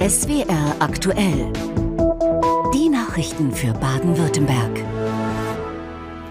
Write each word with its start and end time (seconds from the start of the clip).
SWR 0.00 0.76
aktuell. 0.78 1.52
Die 2.72 2.88
Nachrichten 2.88 3.52
für 3.52 3.74
Baden-Württemberg. 3.74 4.82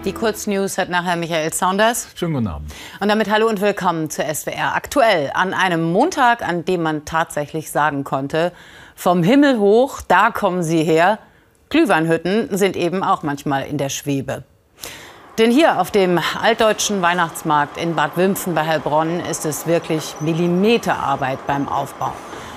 Die 0.04 0.12
Kurznews 0.12 0.76
hat 0.76 0.88
nachher 0.88 1.14
Michael 1.14 1.52
Saunders. 1.52 2.08
Schönen 2.16 2.34
guten 2.34 2.48
Abend. 2.48 2.72
Und 2.98 3.08
damit 3.08 3.30
hallo 3.30 3.48
und 3.48 3.60
willkommen 3.60 4.10
zu 4.10 4.22
SWR 4.22 4.74
aktuell. 4.74 5.30
An 5.32 5.54
einem 5.54 5.92
Montag, 5.92 6.42
an 6.42 6.64
dem 6.64 6.82
man 6.82 7.04
tatsächlich 7.04 7.70
sagen 7.70 8.02
konnte, 8.02 8.52
vom 8.96 9.22
Himmel 9.22 9.60
hoch, 9.60 10.00
da 10.00 10.32
kommen 10.32 10.64
sie 10.64 10.82
her. 10.82 11.20
Glühweinhütten 11.68 12.56
sind 12.58 12.74
eben 12.74 13.04
auch 13.04 13.22
manchmal 13.22 13.66
in 13.66 13.78
der 13.78 13.88
Schwebe. 13.88 14.42
Denn 15.40 15.50
hier 15.50 15.80
auf 15.80 15.90
dem 15.90 16.20
altdeutschen 16.42 17.00
Weihnachtsmarkt 17.00 17.78
in 17.78 17.94
Bad 17.94 18.18
Wimpfen 18.18 18.54
bei 18.54 18.66
Heilbronn 18.66 19.20
ist 19.20 19.46
es 19.46 19.66
wirklich 19.66 20.16
Millimeterarbeit 20.20 21.46
beim 21.46 21.66
Aufbau. 21.66 22.12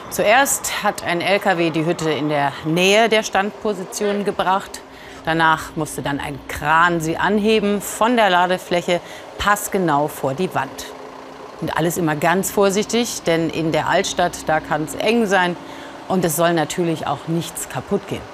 Zuerst 0.10 0.84
hat 0.84 1.02
ein 1.02 1.22
LKW 1.22 1.70
die 1.70 1.86
Hütte 1.86 2.12
in 2.12 2.28
der 2.28 2.52
Nähe 2.66 3.08
der 3.08 3.24
Standposition 3.24 4.26
gebracht. 4.26 4.82
Danach 5.24 5.78
musste 5.78 6.02
dann 6.02 6.20
ein 6.20 6.38
Kran 6.50 7.00
sie 7.00 7.16
anheben 7.16 7.80
von 7.80 8.18
der 8.18 8.30
Ladefläche 8.30 9.00
passgenau 9.38 10.10
vor 10.10 10.34
die 10.34 10.54
Wand. 10.54 10.88
Und 11.62 11.78
alles 11.78 11.96
immer 11.96 12.18
ganz 12.18 12.52
vorsichtig, 12.52 13.22
denn 13.24 13.50
in 13.50 13.72
der 13.72 13.88
Altstadt, 13.88 14.40
da 14.48 14.60
kann 14.60 14.84
es 14.84 14.96
eng 14.96 15.26
sein 15.26 15.56
und 16.10 16.26
es 16.26 16.36
soll 16.36 16.52
natürlich 16.52 17.08
auch 17.08 17.30
nichts 17.30 17.70
kaputt 17.70 18.06
gehen. 18.10 18.33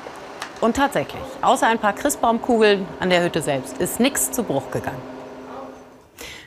Und 0.61 0.75
tatsächlich, 0.75 1.21
außer 1.41 1.67
ein 1.67 1.79
paar 1.79 1.93
Christbaumkugeln 1.93 2.85
an 2.99 3.09
der 3.09 3.23
Hütte 3.23 3.41
selbst, 3.41 3.77
ist 3.77 3.99
nichts 3.99 4.31
zu 4.31 4.43
Bruch 4.43 4.71
gegangen. 4.71 5.01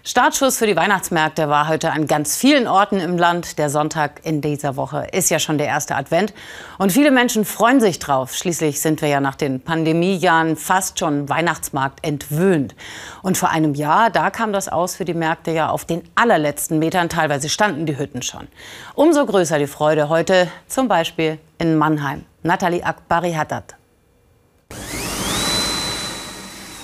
Startschuss 0.05 0.59
für 0.59 0.67
die 0.67 0.75
Weihnachtsmärkte 0.75 1.49
war 1.49 1.69
heute 1.69 1.93
an 1.93 2.09
ganz 2.09 2.37
vielen 2.37 2.67
Orten 2.67 2.99
im 2.99 3.17
Land. 3.17 3.57
Der 3.57 3.71
Sonntag 3.71 4.21
in 4.25 4.41
dieser 4.41 4.75
Woche 4.75 5.07
ist 5.13 5.31
ja 5.31 5.39
schon 5.39 5.59
der 5.59 5.69
erste 5.69 5.95
Advent. 5.95 6.35
Und 6.77 6.91
viele 6.91 7.13
Menschen 7.13 7.45
freuen 7.45 7.81
sich 7.81 8.01
drauf. 8.01 8.35
Schließlich 8.35 8.81
sind 8.81 9.01
wir 9.01 9.09
ja 9.09 9.21
nach 9.21 9.37
den 9.37 9.61
Pandemiejahren 9.61 10.57
fast 10.57 10.99
schon 10.99 11.29
Weihnachtsmarkt 11.29 12.05
entwöhnt. 12.05 12.75
Und 13.23 13.39
vor 13.39 13.51
einem 13.51 13.75
Jahr, 13.75 14.11
da 14.11 14.31
kam 14.31 14.53
das 14.53 14.69
aus 14.69 14.97
für 14.97 15.05
die 15.05 15.15
Märkte 15.15 15.53
ja 15.53 15.71
auf 15.71 15.85
den 15.85 16.03
allerletzten 16.17 16.81
Metern. 16.81 17.09
Teilweise 17.09 17.49
standen 17.49 17.87
die 17.87 17.97
Hütten 17.97 18.23
schon. 18.23 18.49
Umso 18.95 19.25
größer 19.25 19.61
die 19.61 19.69
Freude 19.69 20.09
heute, 20.09 20.51
zum 20.67 20.89
Beispiel 20.89 21.39
in 21.59 21.79
Mannheim. 21.79 22.25
Nathalie 22.43 22.85
Akbari 22.85 23.35
Haddad. 23.35 23.77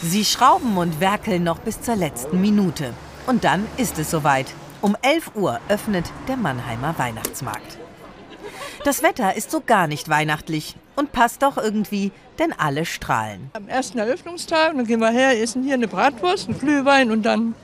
Sie 0.03 0.25
schrauben 0.25 0.77
und 0.77 1.01
werkeln 1.01 1.43
noch 1.43 1.59
bis 1.59 1.81
zur 1.81 1.97
letzten 1.97 2.41
Minute. 2.41 2.95
Und 3.27 3.43
dann 3.43 3.67
ist 3.79 3.99
es 3.99 4.11
soweit. 4.11 4.47
Um 4.81 4.97
11 5.03 5.33
Uhr 5.35 5.59
öffnet 5.69 6.05
der 6.29 6.37
Mannheimer 6.37 6.97
Weihnachtsmarkt. 6.99 7.79
Das 8.85 9.03
Wetter 9.03 9.35
ist 9.35 9.51
so 9.51 9.61
gar 9.61 9.89
nicht 9.89 10.09
weihnachtlich 10.09 10.77
und 10.95 11.11
passt 11.11 11.43
doch 11.43 11.57
irgendwie, 11.57 12.13
denn 12.39 12.53
alle 12.53 12.85
strahlen. 12.85 13.51
Am 13.55 13.69
ersten 13.69 13.99
Eröffnungstag, 13.99 14.77
dann 14.77 14.87
gehen 14.87 15.01
wir 15.01 15.11
her, 15.11 15.43
essen 15.43 15.65
hier 15.65 15.75
eine 15.75 15.89
Bratwurst, 15.89 16.49
einen 16.49 16.61
Glühwein 16.61 17.11
und 17.11 17.25
dann 17.25 17.57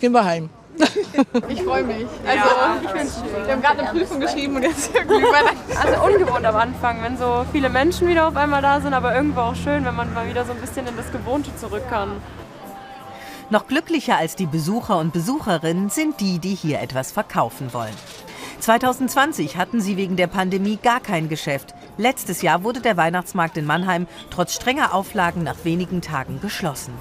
gehen 0.00 0.12
wir 0.12 0.24
heim. 0.24 0.50
Ich 1.48 1.62
freue 1.62 1.82
mich. 1.84 2.06
Also, 2.26 2.44
ich 2.82 3.46
wir 3.46 3.52
haben 3.52 3.62
gerade 3.62 3.80
eine 3.80 3.90
Prüfung 3.90 4.20
geschrieben 4.20 4.56
und 4.56 4.62
jetzt 4.62 4.92
Glühwein. 5.08 5.56
Also 5.76 6.04
ungewohnt 6.04 6.44
am 6.44 6.56
Anfang, 6.56 7.02
wenn 7.02 7.16
so 7.16 7.44
viele 7.52 7.68
Menschen 7.68 8.08
wieder 8.08 8.28
auf 8.28 8.36
einmal 8.36 8.62
da 8.62 8.80
sind, 8.80 8.94
aber 8.94 9.14
irgendwo 9.14 9.40
auch 9.40 9.54
schön, 9.54 9.84
wenn 9.84 9.96
man 9.96 10.12
mal 10.14 10.28
wieder 10.28 10.44
so 10.44 10.52
ein 10.52 10.60
bisschen 10.60 10.86
in 10.86 10.96
das 10.96 11.10
Gewohnte 11.12 11.54
zurück 11.56 11.82
kann. 11.88 12.12
Noch 13.50 13.66
glücklicher 13.66 14.18
als 14.18 14.36
die 14.36 14.46
Besucher 14.46 14.98
und 14.98 15.12
Besucherinnen 15.12 15.88
sind 15.88 16.20
die, 16.20 16.38
die 16.38 16.54
hier 16.54 16.80
etwas 16.80 17.12
verkaufen 17.12 17.72
wollen. 17.72 17.94
2020 18.60 19.56
hatten 19.56 19.80
sie 19.80 19.96
wegen 19.96 20.16
der 20.16 20.26
Pandemie 20.26 20.78
gar 20.82 21.00
kein 21.00 21.28
Geschäft. 21.28 21.74
Letztes 21.96 22.42
Jahr 22.42 22.62
wurde 22.62 22.80
der 22.80 22.96
Weihnachtsmarkt 22.96 23.56
in 23.56 23.64
Mannheim 23.64 24.06
trotz 24.30 24.54
strenger 24.54 24.94
Auflagen 24.94 25.44
nach 25.44 25.64
wenigen 25.64 26.02
Tagen 26.02 26.40
geschlossen. 26.40 26.92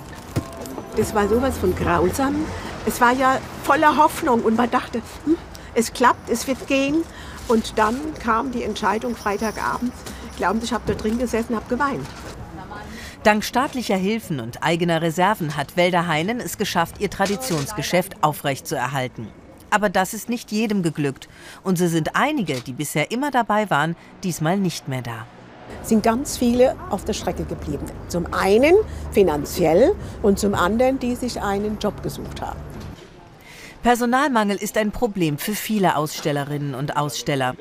Das 0.96 1.14
war 1.14 1.28
sowas 1.28 1.58
von 1.58 1.76
grausam. 1.76 2.46
Es 2.88 3.02
war 3.02 3.12
ja 3.12 3.40
voller 3.64 3.98
Hoffnung 3.98 4.44
und 4.44 4.56
man 4.56 4.72
dachte, 4.72 5.02
hm, 5.26 5.36
es 5.74 5.92
klappt, 5.92 6.30
es 6.30 6.48
wird 6.48 6.68
gehen. 6.68 7.04
Und 7.50 7.78
dann 7.78 7.98
kam 8.24 8.54
die 8.54 8.64
Entscheidung 8.64 9.14
Freitagabend. 9.14 9.92
Glauben 10.38 10.62
Sie, 10.62 10.68
ich 10.68 10.74
habe 10.74 10.86
da 10.88 10.94
drin 10.94 11.20
gesessen, 11.20 11.54
habe 11.54 11.68
geweint. 11.68 12.08
Dank 13.24 13.44
staatlicher 13.44 13.98
Hilfen 13.98 14.40
und 14.40 14.64
eigener 14.64 15.02
Reserven 15.02 15.58
hat 15.58 15.76
Wälder 15.76 16.08
Heinen 16.08 16.40
es 16.40 16.58
geschafft, 16.58 17.02
ihr 17.02 17.10
Traditionsgeschäft 17.10 18.24
aufrechtzuerhalten. 18.24 19.28
Aber 19.70 19.90
das 19.90 20.14
ist 20.14 20.30
nicht 20.30 20.54
jedem 20.54 20.82
geglückt. 20.82 21.28
Und 21.66 21.78
so 21.78 21.88
sind 21.88 22.16
einige, 22.16 22.62
die 22.62 22.72
bisher 22.72 23.12
immer 23.12 23.32
dabei 23.32 23.70
waren, 23.70 23.98
diesmal 24.24 24.58
nicht 24.58 24.88
mehr 24.88 25.02
da. 25.02 25.26
Sind 25.84 26.04
ganz 26.04 26.38
viele 26.38 26.78
auf 26.90 27.04
der 27.04 27.12
Strecke 27.12 27.44
geblieben. 27.44 27.86
Zum 28.08 28.34
einen 28.34 28.76
finanziell 29.12 29.94
und 30.22 30.40
zum 30.40 30.56
anderen, 30.56 31.00
die 31.00 31.16
sich 31.16 31.42
einen 31.42 31.80
Job 31.80 32.02
gesucht 32.02 32.42
haben. 32.42 32.60
Personalmangel 33.88 34.58
ist 34.58 34.76
ein 34.76 34.92
Problem 34.92 35.38
für 35.38 35.54
viele 35.54 35.96
Ausstellerinnen 35.96 36.76
und 36.76 36.98
Aussteller. 36.98 37.56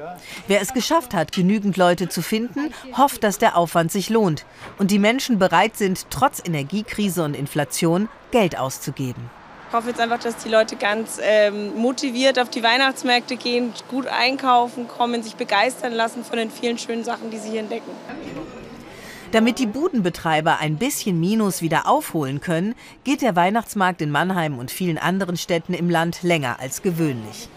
Wer 0.49 0.61
es 0.61 0.73
geschafft 0.73 1.15
hat, 1.15 1.31
genügend 1.31 1.77
Leute 1.77 2.09
zu 2.09 2.21
finden, 2.21 2.75
hofft, 2.97 3.23
dass 3.23 3.39
der 3.39 3.57
Aufwand 3.57 3.93
sich 3.93 4.11
lohnt 4.11 4.45
und 4.77 4.91
die 4.91 4.99
Menschen 4.99 5.39
bereit 5.39 5.77
sind, 5.77 6.11
trotz 6.11 6.43
Energiekrise 6.45 7.23
und 7.23 7.37
Inflation 7.37 8.09
Geld 8.33 8.59
auszugeben. 8.59 9.31
Ich 9.69 9.73
hoffe 9.77 9.91
jetzt 9.91 10.01
einfach, 10.01 10.19
dass 10.19 10.37
die 10.39 10.49
Leute 10.49 10.75
ganz 10.75 11.21
ähm, 11.23 11.77
motiviert 11.77 12.41
auf 12.41 12.51
die 12.51 12.65
Weihnachtsmärkte 12.65 13.37
gehen, 13.37 13.73
gut 13.89 14.09
einkaufen 14.09 14.89
kommen, 14.89 15.23
sich 15.23 15.37
begeistern 15.37 15.93
lassen 15.93 16.25
von 16.25 16.39
den 16.39 16.51
vielen 16.51 16.77
schönen 16.77 17.05
Sachen, 17.05 17.31
die 17.31 17.39
sie 17.39 17.51
hier 17.51 17.61
entdecken. 17.61 17.93
Damit 19.33 19.59
die 19.59 19.67
Budenbetreiber 19.67 20.59
ein 20.61 20.77
bisschen 20.77 21.19
Minus 21.19 21.61
wieder 21.61 21.89
aufholen 21.89 22.41
können, 22.41 22.75
geht 23.05 23.23
der 23.23 23.37
Weihnachtsmarkt 23.37 24.01
in 24.01 24.11
Mannheim 24.11 24.59
und 24.59 24.71
vielen 24.71 24.99
anderen 24.99 25.37
Städten 25.37 25.75
im 25.75 25.91
Land 25.91 26.23
länger 26.23 26.61
als 26.61 26.83
gewöhnlich. 26.83 27.49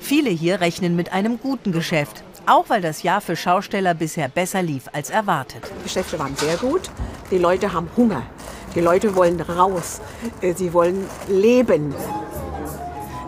Viele 0.00 0.30
hier 0.30 0.60
rechnen 0.60 0.96
mit 0.96 1.12
einem 1.12 1.38
guten 1.38 1.72
Geschäft, 1.72 2.22
auch 2.46 2.68
weil 2.68 2.80
das 2.80 3.02
Jahr 3.02 3.20
für 3.20 3.36
Schausteller 3.36 3.94
bisher 3.94 4.28
besser 4.28 4.62
lief 4.62 4.84
als 4.92 5.10
erwartet. 5.10 5.62
Die 5.80 5.82
Geschäfte 5.84 6.18
waren 6.18 6.36
sehr 6.36 6.56
gut. 6.56 6.90
Die 7.30 7.38
Leute 7.38 7.72
haben 7.72 7.88
Hunger. 7.96 8.22
Die 8.74 8.80
Leute 8.80 9.16
wollen 9.16 9.40
raus. 9.40 10.00
Äh, 10.40 10.54
sie 10.54 10.72
wollen 10.72 11.06
leben. 11.28 11.94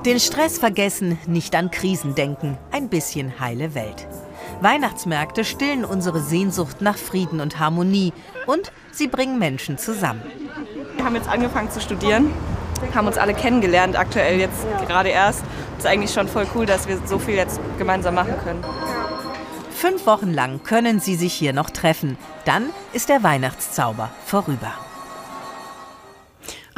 Den 0.07 0.21
Stress 0.21 0.59
vergessen, 0.59 1.19
nicht 1.27 1.55
an 1.55 1.71
Krisen 1.71 2.15
denken. 2.15 2.57
Ein 2.71 2.89
bisschen 2.89 3.41
heile 3.41 3.75
Welt. 3.75 4.07
Weihnachtsmärkte 4.61 5.45
stillen 5.45 5.85
unsere 5.85 6.21
Sehnsucht 6.21 6.81
nach 6.81 6.97
Frieden 6.97 7.41
und 7.41 7.59
Harmonie 7.59 8.13
und 8.47 8.73
sie 8.91 9.07
bringen 9.07 9.39
Menschen 9.39 9.79
zusammen. 9.79 10.23
Wir 10.97 11.05
haben 11.05 11.15
jetzt 11.15 11.29
angefangen 11.29 11.71
zu 11.71 11.81
studieren, 11.81 12.33
haben 12.95 13.07
uns 13.07 13.19
alle 13.19 13.35
kennengelernt, 13.35 13.97
aktuell 13.97 14.39
jetzt 14.41 14.67
gerade 14.87 15.11
erst. 15.11 15.45
Es 15.79 15.85
ist 15.85 15.91
eigentlich 15.91 16.13
schon 16.13 16.29
voll 16.29 16.47
cool, 16.55 16.67
dass 16.67 16.89
wir 16.89 16.99
so 17.07 17.19
viel 17.19 17.35
jetzt 17.35 17.61
gemeinsam 17.79 18.15
machen 18.15 18.35
können. 18.43 18.65
Fünf 19.71 20.07
Wochen 20.07 20.33
lang 20.33 20.65
können 20.65 20.99
sie 20.99 21.15
sich 21.15 21.33
hier 21.33 21.53
noch 21.53 21.71
treffen. 21.71 22.19
Dann 22.45 22.71
ist 22.93 23.09
der 23.09 23.23
Weihnachtszauber 23.23 24.11
vorüber. 24.27 24.73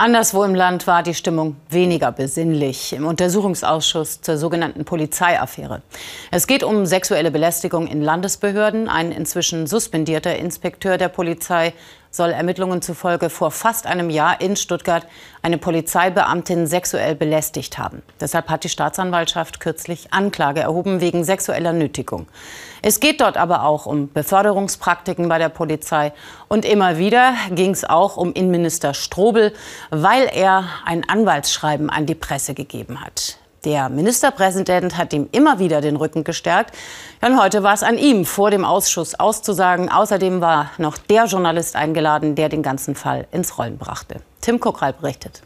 Anderswo 0.00 0.44
im 0.44 0.54
Land 0.54 0.86
war 0.86 1.02
die 1.02 1.12
Stimmung 1.12 1.56
weniger 1.68 2.10
besinnlich 2.10 2.94
im 2.94 3.06
Untersuchungsausschuss 3.06 4.22
zur 4.22 4.38
sogenannten 4.38 4.86
Polizeiaffäre. 4.86 5.82
Es 6.30 6.46
geht 6.46 6.64
um 6.64 6.86
sexuelle 6.86 7.30
Belästigung 7.30 7.86
in 7.86 8.00
Landesbehörden. 8.00 8.88
Ein 8.88 9.12
inzwischen 9.12 9.66
suspendierter 9.66 10.36
Inspekteur 10.36 10.96
der 10.96 11.10
Polizei 11.10 11.74
soll 12.10 12.30
Ermittlungen 12.30 12.82
zufolge 12.82 13.30
vor 13.30 13.50
fast 13.50 13.86
einem 13.86 14.10
Jahr 14.10 14.40
in 14.40 14.56
Stuttgart 14.56 15.06
eine 15.42 15.58
Polizeibeamtin 15.58 16.66
sexuell 16.66 17.14
belästigt 17.14 17.78
haben. 17.78 18.02
Deshalb 18.20 18.48
hat 18.48 18.64
die 18.64 18.68
Staatsanwaltschaft 18.68 19.60
kürzlich 19.60 20.12
Anklage 20.12 20.60
erhoben 20.60 21.00
wegen 21.00 21.24
sexueller 21.24 21.72
Nötigung. 21.72 22.26
Es 22.82 23.00
geht 23.00 23.20
dort 23.20 23.36
aber 23.36 23.64
auch 23.64 23.86
um 23.86 24.12
Beförderungspraktiken 24.12 25.28
bei 25.28 25.38
der 25.38 25.48
Polizei. 25.48 26.12
Und 26.48 26.64
immer 26.64 26.98
wieder 26.98 27.34
ging 27.50 27.70
es 27.70 27.84
auch 27.84 28.16
um 28.16 28.32
Innenminister 28.32 28.94
Strobel, 28.94 29.52
weil 29.90 30.28
er 30.32 30.64
ein 30.84 31.08
Anwaltsschreiben 31.08 31.90
an 31.90 32.06
die 32.06 32.14
Presse 32.14 32.54
gegeben 32.54 33.00
hat. 33.04 33.39
Der 33.64 33.90
Ministerpräsident 33.90 34.96
hat 34.96 35.12
ihm 35.12 35.28
immer 35.32 35.58
wieder 35.58 35.82
den 35.82 35.96
Rücken 35.96 36.24
gestärkt. 36.24 36.74
Dann 37.20 37.38
heute 37.38 37.62
war 37.62 37.74
es 37.74 37.82
an 37.82 37.98
ihm, 37.98 38.24
vor 38.24 38.50
dem 38.50 38.64
Ausschuss 38.64 39.14
auszusagen. 39.14 39.90
Außerdem 39.90 40.40
war 40.40 40.70
noch 40.78 40.96
der 40.96 41.26
Journalist 41.26 41.76
eingeladen, 41.76 42.34
der 42.34 42.48
den 42.48 42.62
ganzen 42.62 42.94
Fall 42.94 43.26
ins 43.32 43.58
Rollen 43.58 43.76
brachte. 43.76 44.22
Tim 44.40 44.60
Kokral 44.60 44.94
berichtet. 44.94 45.42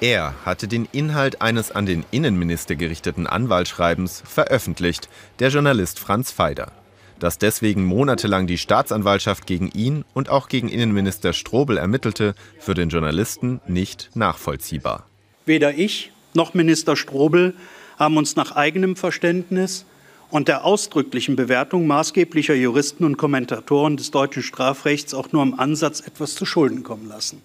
Er 0.00 0.34
hatte 0.44 0.66
den 0.66 0.88
Inhalt 0.90 1.42
eines 1.42 1.70
an 1.70 1.84
den 1.84 2.04
Innenminister 2.10 2.74
gerichteten 2.74 3.26
Anwaltsschreibens 3.26 4.22
veröffentlicht, 4.26 5.08
der 5.38 5.50
Journalist 5.50 5.98
Franz 5.98 6.32
Feider. 6.32 6.72
Dass 7.20 7.38
deswegen 7.38 7.84
monatelang 7.84 8.46
die 8.46 8.58
Staatsanwaltschaft 8.58 9.46
gegen 9.46 9.68
ihn 9.68 10.04
und 10.14 10.28
auch 10.28 10.48
gegen 10.48 10.68
Innenminister 10.70 11.34
Strobel 11.34 11.76
ermittelte, 11.76 12.34
für 12.58 12.74
den 12.74 12.88
Journalisten 12.88 13.60
nicht 13.68 14.10
nachvollziehbar. 14.14 15.06
Weder 15.44 15.74
ich 15.74 16.12
noch 16.34 16.54
Minister 16.54 16.96
Strobel 16.96 17.54
haben 17.98 18.16
uns 18.16 18.36
nach 18.36 18.52
eigenem 18.52 18.96
Verständnis 18.96 19.84
und 20.30 20.48
der 20.48 20.64
ausdrücklichen 20.64 21.36
Bewertung 21.36 21.86
maßgeblicher 21.86 22.54
Juristen 22.54 23.04
und 23.04 23.18
Kommentatoren 23.18 23.96
des 23.96 24.10
deutschen 24.10 24.42
Strafrechts 24.42 25.12
auch 25.14 25.30
nur 25.32 25.42
im 25.42 25.58
Ansatz 25.58 26.00
etwas 26.00 26.34
zu 26.34 26.46
Schulden 26.46 26.82
kommen 26.82 27.06
lassen. 27.06 27.42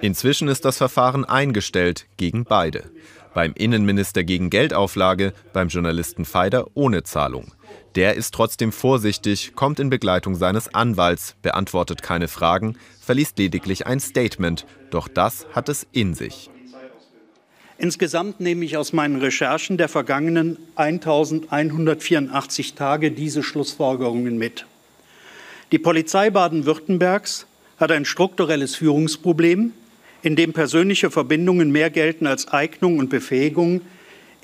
Inzwischen 0.00 0.48
ist 0.48 0.64
das 0.64 0.76
Verfahren 0.76 1.24
eingestellt 1.24 2.06
gegen 2.16 2.44
beide. 2.44 2.90
Beim 3.32 3.52
Innenminister 3.54 4.24
gegen 4.24 4.50
Geldauflage, 4.50 5.32
beim 5.52 5.68
Journalisten 5.68 6.24
Feider 6.24 6.66
ohne 6.74 7.04
Zahlung. 7.04 7.52
Der 7.94 8.14
ist 8.14 8.34
trotzdem 8.34 8.72
vorsichtig, 8.72 9.54
kommt 9.54 9.80
in 9.80 9.90
Begleitung 9.90 10.34
seines 10.34 10.72
Anwalts, 10.74 11.36
beantwortet 11.42 12.02
keine 12.02 12.28
Fragen, 12.28 12.76
verliest 13.00 13.38
lediglich 13.38 13.86
ein 13.86 14.00
Statement. 14.00 14.66
Doch 14.90 15.08
das 15.08 15.46
hat 15.52 15.68
es 15.68 15.86
in 15.92 16.14
sich. 16.14 16.50
Insgesamt 17.80 18.40
nehme 18.40 18.64
ich 18.66 18.76
aus 18.76 18.92
meinen 18.92 19.20
Recherchen 19.20 19.78
der 19.78 19.88
vergangenen 19.88 20.58
1184 20.74 22.74
Tage 22.74 23.10
diese 23.10 23.42
Schlussfolgerungen 23.42 24.36
mit. 24.36 24.66
Die 25.72 25.78
Polizei 25.78 26.28
Baden-Württembergs 26.28 27.46
hat 27.78 27.90
ein 27.90 28.04
strukturelles 28.04 28.76
Führungsproblem, 28.76 29.72
in 30.20 30.36
dem 30.36 30.52
persönliche 30.52 31.10
Verbindungen 31.10 31.72
mehr 31.72 31.88
gelten 31.88 32.26
als 32.26 32.48
Eignung 32.48 32.98
und 32.98 33.08
Befähigung, 33.08 33.80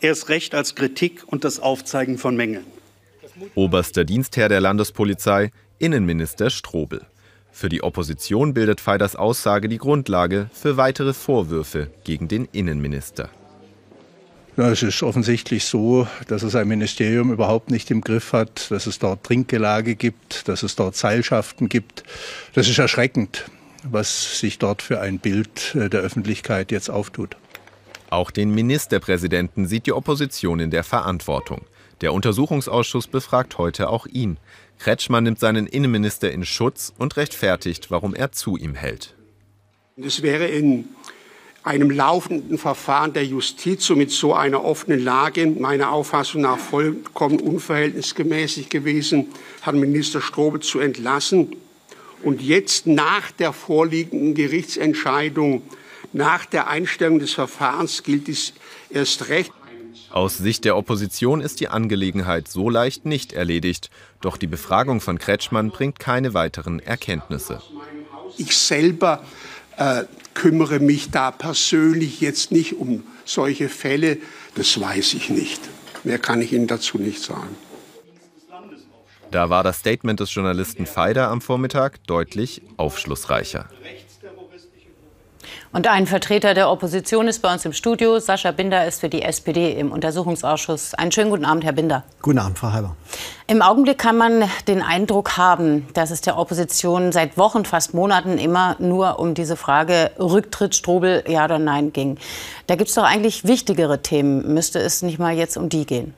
erst 0.00 0.30
recht 0.30 0.54
als 0.54 0.74
Kritik 0.74 1.24
und 1.26 1.44
das 1.44 1.60
Aufzeigen 1.60 2.16
von 2.16 2.36
Mängeln. 2.36 2.64
Oberster 3.54 4.06
Dienstherr 4.06 4.48
der 4.48 4.62
Landespolizei, 4.62 5.50
Innenminister 5.78 6.48
Strobel. 6.48 7.04
Für 7.56 7.70
die 7.70 7.82
Opposition 7.82 8.52
bildet 8.52 8.82
Feiders 8.82 9.16
Aussage 9.16 9.70
die 9.70 9.78
Grundlage 9.78 10.50
für 10.52 10.76
weitere 10.76 11.14
Vorwürfe 11.14 11.88
gegen 12.04 12.28
den 12.28 12.46
Innenminister. 12.52 13.30
es 14.58 14.82
ist 14.82 15.02
offensichtlich 15.02 15.64
so, 15.64 16.06
dass 16.28 16.42
es 16.42 16.54
ein 16.54 16.68
Ministerium 16.68 17.32
überhaupt 17.32 17.70
nicht 17.70 17.90
im 17.90 18.02
Griff 18.02 18.34
hat, 18.34 18.70
dass 18.70 18.86
es 18.86 18.98
dort 18.98 19.24
Trinkgelage 19.24 19.94
gibt, 19.94 20.46
dass 20.48 20.62
es 20.62 20.76
dort 20.76 20.96
Seilschaften 20.96 21.70
gibt. 21.70 22.04
Das 22.52 22.68
ist 22.68 22.78
erschreckend, 22.78 23.46
was 23.84 24.38
sich 24.38 24.58
dort 24.58 24.82
für 24.82 25.00
ein 25.00 25.18
Bild 25.18 25.74
äh, 25.76 25.88
der 25.88 26.00
Öffentlichkeit 26.00 26.70
jetzt 26.70 26.90
auftut. 26.90 27.38
Auch 28.10 28.30
den 28.30 28.50
Ministerpräsidenten 28.50 29.66
sieht 29.66 29.86
die 29.86 29.94
Opposition 29.94 30.60
in 30.60 30.70
der 30.70 30.84
Verantwortung. 30.84 31.64
Der 32.02 32.12
Untersuchungsausschuss 32.12 33.06
befragt 33.06 33.56
heute 33.56 33.88
auch 33.88 34.06
ihn. 34.06 34.38
Kretschmann 34.78 35.24
nimmt 35.24 35.38
seinen 35.38 35.66
Innenminister 35.66 36.30
in 36.30 36.44
Schutz 36.44 36.92
und 36.98 37.16
rechtfertigt, 37.16 37.90
warum 37.90 38.14
er 38.14 38.32
zu 38.32 38.56
ihm 38.56 38.74
hält. 38.74 39.14
Es 39.96 40.20
wäre 40.20 40.46
in 40.46 40.88
einem 41.62 41.90
laufenden 41.90 42.58
Verfahren 42.58 43.14
der 43.14 43.24
Justiz 43.24 43.88
und 43.88 43.98
mit 43.98 44.10
so 44.10 44.34
einer 44.34 44.62
offenen 44.62 45.02
Lage 45.02 45.46
meiner 45.46 45.90
Auffassung 45.90 46.42
nach 46.42 46.58
vollkommen 46.58 47.40
unverhältnismäßig 47.40 48.68
gewesen, 48.68 49.28
Herrn 49.62 49.80
Minister 49.80 50.20
Strobe 50.20 50.60
zu 50.60 50.78
entlassen 50.78 51.56
und 52.22 52.42
jetzt 52.42 52.86
nach 52.86 53.30
der 53.32 53.52
vorliegenden 53.52 54.34
Gerichtsentscheidung, 54.34 55.62
nach 56.12 56.44
der 56.44 56.68
Einstellung 56.68 57.18
des 57.18 57.32
Verfahrens 57.32 58.02
gilt 58.02 58.28
es 58.28 58.52
erst 58.90 59.28
recht. 59.28 59.52
Aus 60.16 60.38
Sicht 60.38 60.64
der 60.64 60.78
Opposition 60.78 61.42
ist 61.42 61.60
die 61.60 61.68
Angelegenheit 61.68 62.48
so 62.48 62.70
leicht 62.70 63.04
nicht 63.04 63.34
erledigt. 63.34 63.90
Doch 64.22 64.38
die 64.38 64.46
Befragung 64.46 65.02
von 65.02 65.18
Kretschmann 65.18 65.68
bringt 65.68 65.98
keine 65.98 66.32
weiteren 66.32 66.80
Erkenntnisse. 66.80 67.60
Ich 68.38 68.56
selber 68.56 69.22
äh, 69.76 70.04
kümmere 70.32 70.80
mich 70.80 71.10
da 71.10 71.30
persönlich 71.30 72.22
jetzt 72.22 72.50
nicht 72.50 72.78
um 72.78 73.04
solche 73.26 73.68
Fälle. 73.68 74.16
Das 74.54 74.80
weiß 74.80 75.12
ich 75.12 75.28
nicht. 75.28 75.60
Mehr 76.02 76.18
kann 76.18 76.40
ich 76.40 76.54
Ihnen 76.54 76.66
dazu 76.66 76.96
nicht 76.96 77.22
sagen. 77.22 77.54
Da 79.30 79.50
war 79.50 79.62
das 79.62 79.80
Statement 79.80 80.18
des 80.18 80.32
Journalisten 80.32 80.86
Feider 80.86 81.28
am 81.28 81.42
Vormittag 81.42 82.02
deutlich 82.06 82.62
aufschlussreicher. 82.78 83.68
Und 85.76 85.88
ein 85.88 86.06
Vertreter 86.06 86.54
der 86.54 86.70
Opposition 86.70 87.28
ist 87.28 87.42
bei 87.42 87.52
uns 87.52 87.66
im 87.66 87.74
Studio. 87.74 88.18
Sascha 88.18 88.50
Binder 88.50 88.86
ist 88.86 89.02
für 89.02 89.10
die 89.10 89.20
SPD 89.20 89.78
im 89.78 89.92
Untersuchungsausschuss. 89.92 90.94
Einen 90.94 91.12
schönen 91.12 91.28
guten 91.28 91.44
Abend, 91.44 91.64
Herr 91.64 91.74
Binder. 91.74 92.02
Guten 92.22 92.38
Abend, 92.38 92.58
Frau 92.58 92.72
Halber. 92.72 92.96
Im 93.46 93.60
Augenblick 93.60 93.98
kann 93.98 94.16
man 94.16 94.44
den 94.68 94.80
Eindruck 94.80 95.36
haben, 95.36 95.86
dass 95.92 96.10
es 96.10 96.22
der 96.22 96.38
Opposition 96.38 97.12
seit 97.12 97.36
Wochen, 97.36 97.66
fast 97.66 97.92
Monaten 97.92 98.38
immer 98.38 98.76
nur 98.78 99.18
um 99.18 99.34
diese 99.34 99.54
Frage 99.54 100.12
Rücktritt 100.18 100.74
Strobel, 100.74 101.22
ja 101.28 101.44
oder 101.44 101.58
nein 101.58 101.92
ging. 101.92 102.16
Da 102.68 102.76
gibt 102.76 102.88
es 102.88 102.94
doch 102.94 103.04
eigentlich 103.04 103.44
wichtigere 103.44 104.00
Themen. 104.00 104.54
Müsste 104.54 104.78
es 104.78 105.02
nicht 105.02 105.18
mal 105.18 105.34
jetzt 105.34 105.58
um 105.58 105.68
die 105.68 105.84
gehen? 105.84 106.14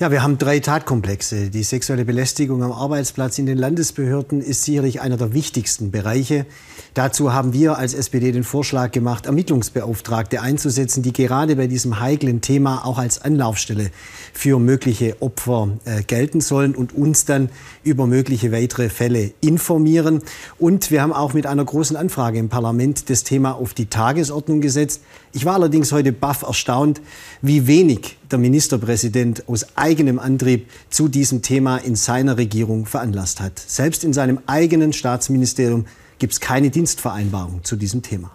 Ja, 0.00 0.10
wir 0.10 0.22
haben 0.22 0.38
drei 0.38 0.60
Tatkomplexe. 0.60 1.50
Die 1.50 1.62
sexuelle 1.62 2.06
Belästigung 2.06 2.62
am 2.62 2.72
Arbeitsplatz 2.72 3.38
in 3.38 3.44
den 3.44 3.58
Landesbehörden 3.58 4.40
ist 4.40 4.64
sicherlich 4.64 5.02
einer 5.02 5.18
der 5.18 5.34
wichtigsten 5.34 5.90
Bereiche. 5.90 6.46
Dazu 6.94 7.34
haben 7.34 7.52
wir 7.52 7.76
als 7.76 7.92
SPD 7.92 8.32
den 8.32 8.42
Vorschlag 8.42 8.92
gemacht, 8.92 9.26
Ermittlungsbeauftragte 9.26 10.40
einzusetzen, 10.40 11.02
die 11.02 11.12
gerade 11.12 11.54
bei 11.54 11.66
diesem 11.66 12.00
heiklen 12.00 12.40
Thema 12.40 12.86
auch 12.86 12.96
als 12.96 13.20
Anlaufstelle 13.20 13.90
für 14.32 14.58
mögliche 14.58 15.20
Opfer 15.20 15.68
äh, 15.84 16.02
gelten 16.02 16.40
sollen 16.40 16.74
und 16.74 16.94
uns 16.94 17.26
dann 17.26 17.50
über 17.84 18.06
mögliche 18.06 18.52
weitere 18.52 18.88
Fälle 18.88 19.34
informieren. 19.42 20.22
Und 20.58 20.90
wir 20.90 21.02
haben 21.02 21.12
auch 21.12 21.34
mit 21.34 21.44
einer 21.44 21.66
großen 21.66 21.98
Anfrage 21.98 22.38
im 22.38 22.48
Parlament 22.48 23.10
das 23.10 23.22
Thema 23.22 23.52
auf 23.52 23.74
die 23.74 23.84
Tagesordnung 23.84 24.62
gesetzt. 24.62 25.02
Ich 25.34 25.44
war 25.44 25.56
allerdings 25.56 25.92
heute 25.92 26.10
baff 26.10 26.40
erstaunt, 26.40 27.02
wie 27.42 27.66
wenig 27.66 28.16
der 28.32 28.38
Ministerpräsident 28.38 29.48
aus 29.48 29.66
eigenem 29.76 30.18
Antrieb 30.18 30.68
zu 30.90 31.08
diesem 31.08 31.42
Thema 31.42 31.78
in 31.78 31.96
seiner 31.96 32.36
Regierung 32.36 32.86
veranlasst 32.86 33.40
hat. 33.40 33.58
Selbst 33.58 34.04
in 34.04 34.12
seinem 34.12 34.40
eigenen 34.46 34.92
Staatsministerium 34.92 35.86
gibt 36.18 36.32
es 36.34 36.40
keine 36.40 36.70
Dienstvereinbarung 36.70 37.64
zu 37.64 37.76
diesem 37.76 38.02
Thema. 38.02 38.30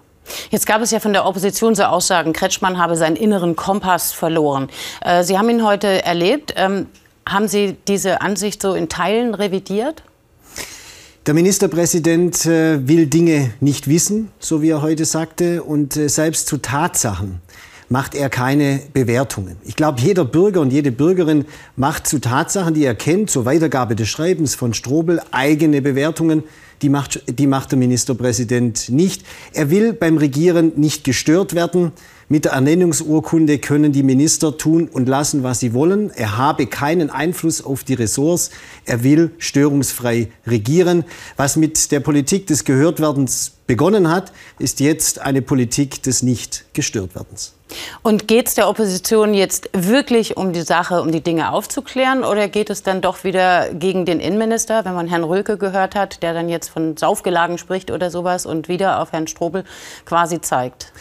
Jetzt 0.50 0.66
gab 0.66 0.82
es 0.82 0.92
ja 0.92 1.00
von 1.00 1.14
der 1.14 1.26
Opposition 1.26 1.76
so 1.76 1.84
Aussagen, 1.84 2.34
Kretschmann 2.34 2.78
habe 2.78 2.96
seinen 2.96 3.16
inneren 3.16 3.56
Kompass 3.56 4.12
verloren. 4.12 4.70
Äh, 5.02 5.24
Sie 5.24 5.38
haben 5.38 5.50
ihn 5.50 5.64
heute 5.64 6.04
erlebt. 6.04 6.54
Ähm, 6.58 6.88
haben 7.28 7.48
Sie 7.48 7.76
diese 7.88 8.22
Ansicht 8.22 8.62
so 8.62 8.74
in 8.74 8.90
Teilen 8.90 9.34
revidiert? 9.34 10.04
Der 11.26 11.34
Ministerpräsident 11.34 12.46
äh, 12.46 12.88
will 12.88 13.08
Dinge 13.08 13.52
nicht 13.60 13.88
wissen, 13.88 14.30
so 14.40 14.62
wie 14.62 14.70
er 14.70 14.84
heute 14.84 15.06
sagte, 15.06 15.64
und 15.64 15.98
äh, 15.98 16.08
selbst 16.08 16.48
zu 16.48 16.58
Tatsachen 16.58 17.42
macht 17.90 18.16
er 18.16 18.30
keine 18.30 18.82
Bewertungen. 18.94 19.58
Ich 19.64 19.76
glaube, 19.76 20.02
jeder 20.02 20.26
Bürger 20.26 20.62
und 20.62 20.72
jede 20.72 20.92
Bürgerin 20.92 21.46
macht 21.76 22.08
zu 22.08 22.20
Tatsachen, 22.20 22.74
die 22.74 22.84
er 22.84 22.96
kennt, 22.96 23.30
zur 23.30 23.46
Weitergabe 23.46 23.96
des 23.96 24.10
Schreibens 24.10 24.56
von 24.56 24.74
Strobel, 24.74 25.22
eigene 25.32 25.82
Bewertungen. 25.82 26.44
Die 26.82 26.90
macht, 26.90 27.24
die 27.40 27.48
macht 27.48 27.72
der 27.72 27.80
Ministerpräsident 27.80 28.90
nicht. 28.90 29.26
Er 29.54 29.70
will 29.70 29.94
beim 29.94 30.18
Regieren 30.18 30.74
nicht 30.76 31.04
gestört 31.04 31.56
werden. 31.56 31.92
Mit 32.28 32.46
der 32.46 32.54
Ernennungsurkunde 32.54 33.60
können 33.60 33.92
die 33.92 34.02
Minister 34.02 34.58
tun 34.58 34.90
und 34.92 35.08
lassen, 35.08 35.44
was 35.44 35.60
sie 35.60 35.76
wollen. 35.76 36.10
Er 36.16 36.38
habe 36.38 36.66
keinen 36.66 37.12
Einfluss 37.12 37.64
auf 37.64 37.84
die 37.84 37.94
Ressorts. 37.94 38.50
Er 38.84 39.04
will 39.04 39.30
störungsfrei 39.38 40.30
regieren. 40.48 41.06
Was 41.38 41.56
mit 41.56 41.92
der 41.92 42.00
Politik 42.00 42.48
des 42.48 42.66
Gehörtwerdens 42.66 43.52
begonnen 43.68 44.10
hat, 44.10 44.32
ist 44.58 44.80
jetzt 44.80 45.20
eine 45.20 45.44
Politik 45.44 46.02
des 46.02 46.24
Nicht-Gestörtwerdens. 46.24 47.54
Und 48.02 48.28
geht 48.28 48.48
es 48.48 48.56
der 48.56 48.70
Opposition 48.70 49.36
jetzt 49.36 49.70
wirklich 49.74 50.36
um 50.36 50.52
die 50.52 50.62
Sache, 50.62 51.02
um 51.02 51.12
die 51.12 51.22
Dinge 51.22 51.52
aufzuklären, 51.52 52.24
oder 52.24 52.48
geht 52.48 52.72
es 52.72 52.82
dann 52.82 53.02
doch 53.02 53.24
wieder 53.24 53.72
gegen 53.74 54.06
den 54.06 54.20
Innenminister, 54.20 54.84
wenn 54.86 54.94
man 54.94 55.08
Herrn 55.08 55.24
Rülke 55.24 55.58
gehört 55.58 55.94
hat, 55.94 56.24
der 56.24 56.34
dann 56.34 56.50
jetzt 56.50 56.70
von 56.70 56.98
Saufgelagen 56.98 57.60
spricht 57.60 57.92
oder 57.92 58.10
sowas 58.10 58.48
und 58.48 58.68
wieder 58.68 59.02
auf 59.02 59.12
Herrn 59.12 59.28
Strobel 59.28 59.64
quasi 60.06 60.42
zeigt? 60.42 60.92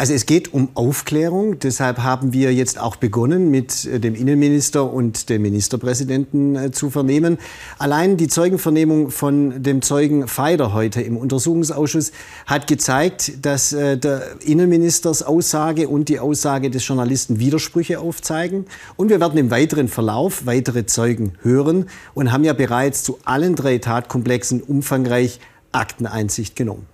Also 0.00 0.14
es 0.14 0.26
geht 0.26 0.54
um 0.54 0.68
Aufklärung. 0.74 1.58
Deshalb 1.58 1.98
haben 1.98 2.32
wir 2.32 2.54
jetzt 2.54 2.78
auch 2.78 2.94
begonnen, 2.94 3.50
mit 3.50 3.84
äh, 3.84 3.98
dem 3.98 4.14
Innenminister 4.14 4.92
und 4.92 5.28
dem 5.28 5.42
Ministerpräsidenten 5.42 6.54
äh, 6.54 6.70
zu 6.70 6.88
vernehmen. 6.88 7.36
Allein 7.80 8.16
die 8.16 8.28
Zeugenvernehmung 8.28 9.10
von 9.10 9.60
dem 9.60 9.82
Zeugen 9.82 10.28
Feider 10.28 10.72
heute 10.72 11.02
im 11.02 11.16
Untersuchungsausschuss 11.16 12.12
hat 12.46 12.68
gezeigt, 12.68 13.44
dass 13.44 13.72
äh, 13.72 13.98
der 13.98 14.40
Innenministers 14.40 15.24
Aussage 15.24 15.88
und 15.88 16.08
die 16.08 16.20
Aussage 16.20 16.70
des 16.70 16.86
Journalisten 16.86 17.40
Widersprüche 17.40 17.98
aufzeigen. 17.98 18.66
Und 18.94 19.08
wir 19.08 19.18
werden 19.18 19.36
im 19.36 19.50
weiteren 19.50 19.88
Verlauf 19.88 20.46
weitere 20.46 20.86
Zeugen 20.86 21.32
hören 21.42 21.86
und 22.14 22.30
haben 22.30 22.44
ja 22.44 22.52
bereits 22.52 23.02
zu 23.02 23.18
allen 23.24 23.56
drei 23.56 23.78
Tatkomplexen 23.78 24.62
umfangreich 24.62 25.40
Akteneinsicht 25.72 26.54
genommen. 26.54 26.86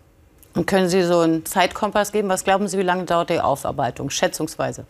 Und 0.55 0.67
können 0.67 0.89
Sie 0.89 1.03
so 1.03 1.19
einen 1.19 1.45
Zeitkompass 1.45 2.13
geben? 2.13 2.29
Was 2.29 2.45
glauben 2.45 2.69
Sie, 2.69 2.79
wie 2.79 2.83
lange 2.83 3.05
dauert 3.05 3.31
die 3.31 3.41
Aufarbeitung, 3.41 4.11
schätzungsweise? 4.11 4.85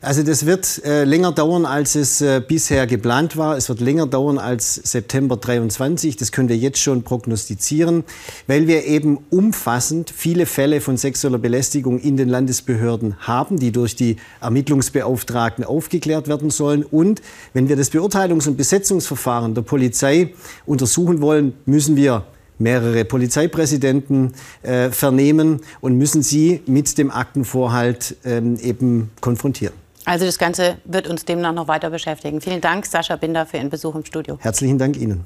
Also 0.00 0.22
das 0.22 0.46
wird 0.46 0.84
äh, 0.84 1.02
länger 1.02 1.32
dauern, 1.32 1.66
als 1.66 1.96
es 1.96 2.20
äh, 2.20 2.40
bisher 2.46 2.86
geplant 2.86 3.36
war. 3.36 3.56
Es 3.56 3.68
wird 3.68 3.80
länger 3.80 4.06
dauern 4.06 4.38
als 4.38 4.74
September 4.76 5.36
23. 5.36 6.16
Das 6.16 6.30
können 6.30 6.48
wir 6.48 6.56
jetzt 6.56 6.78
schon 6.78 7.02
prognostizieren, 7.02 8.04
weil 8.46 8.68
wir 8.68 8.84
eben 8.84 9.18
umfassend 9.30 10.12
viele 10.14 10.46
Fälle 10.46 10.80
von 10.80 10.96
sexueller 10.96 11.38
Belästigung 11.38 11.98
in 11.98 12.16
den 12.16 12.28
Landesbehörden 12.28 13.16
haben, 13.26 13.58
die 13.58 13.72
durch 13.72 13.96
die 13.96 14.18
Ermittlungsbeauftragten 14.40 15.64
aufgeklärt 15.64 16.28
werden 16.28 16.50
sollen. 16.50 16.84
Und 16.84 17.20
wenn 17.52 17.68
wir 17.68 17.74
das 17.74 17.90
Beurteilungs- 17.90 18.46
und 18.46 18.56
Besetzungsverfahren 18.56 19.54
der 19.54 19.62
Polizei 19.62 20.32
untersuchen 20.64 21.20
wollen, 21.20 21.54
müssen 21.66 21.96
wir 21.96 22.24
mehrere 22.58 23.04
Polizeipräsidenten 23.04 24.34
äh, 24.62 24.90
vernehmen 24.90 25.60
und 25.80 25.96
müssen 25.96 26.22
sie 26.22 26.62
mit 26.66 26.98
dem 26.98 27.10
Aktenvorhalt 27.10 28.16
ähm, 28.24 28.56
eben 28.60 29.10
konfrontieren. 29.20 29.74
Also 30.04 30.24
das 30.24 30.38
Ganze 30.38 30.78
wird 30.84 31.06
uns 31.06 31.24
demnach 31.24 31.52
noch 31.52 31.68
weiter 31.68 31.90
beschäftigen. 31.90 32.40
Vielen 32.40 32.62
Dank, 32.62 32.86
Sascha 32.86 33.16
Binder, 33.16 33.44
für 33.44 33.58
Ihren 33.58 33.68
Besuch 33.68 33.94
im 33.94 34.04
Studio. 34.04 34.38
Herzlichen 34.40 34.78
Dank 34.78 34.96
Ihnen. 34.96 35.24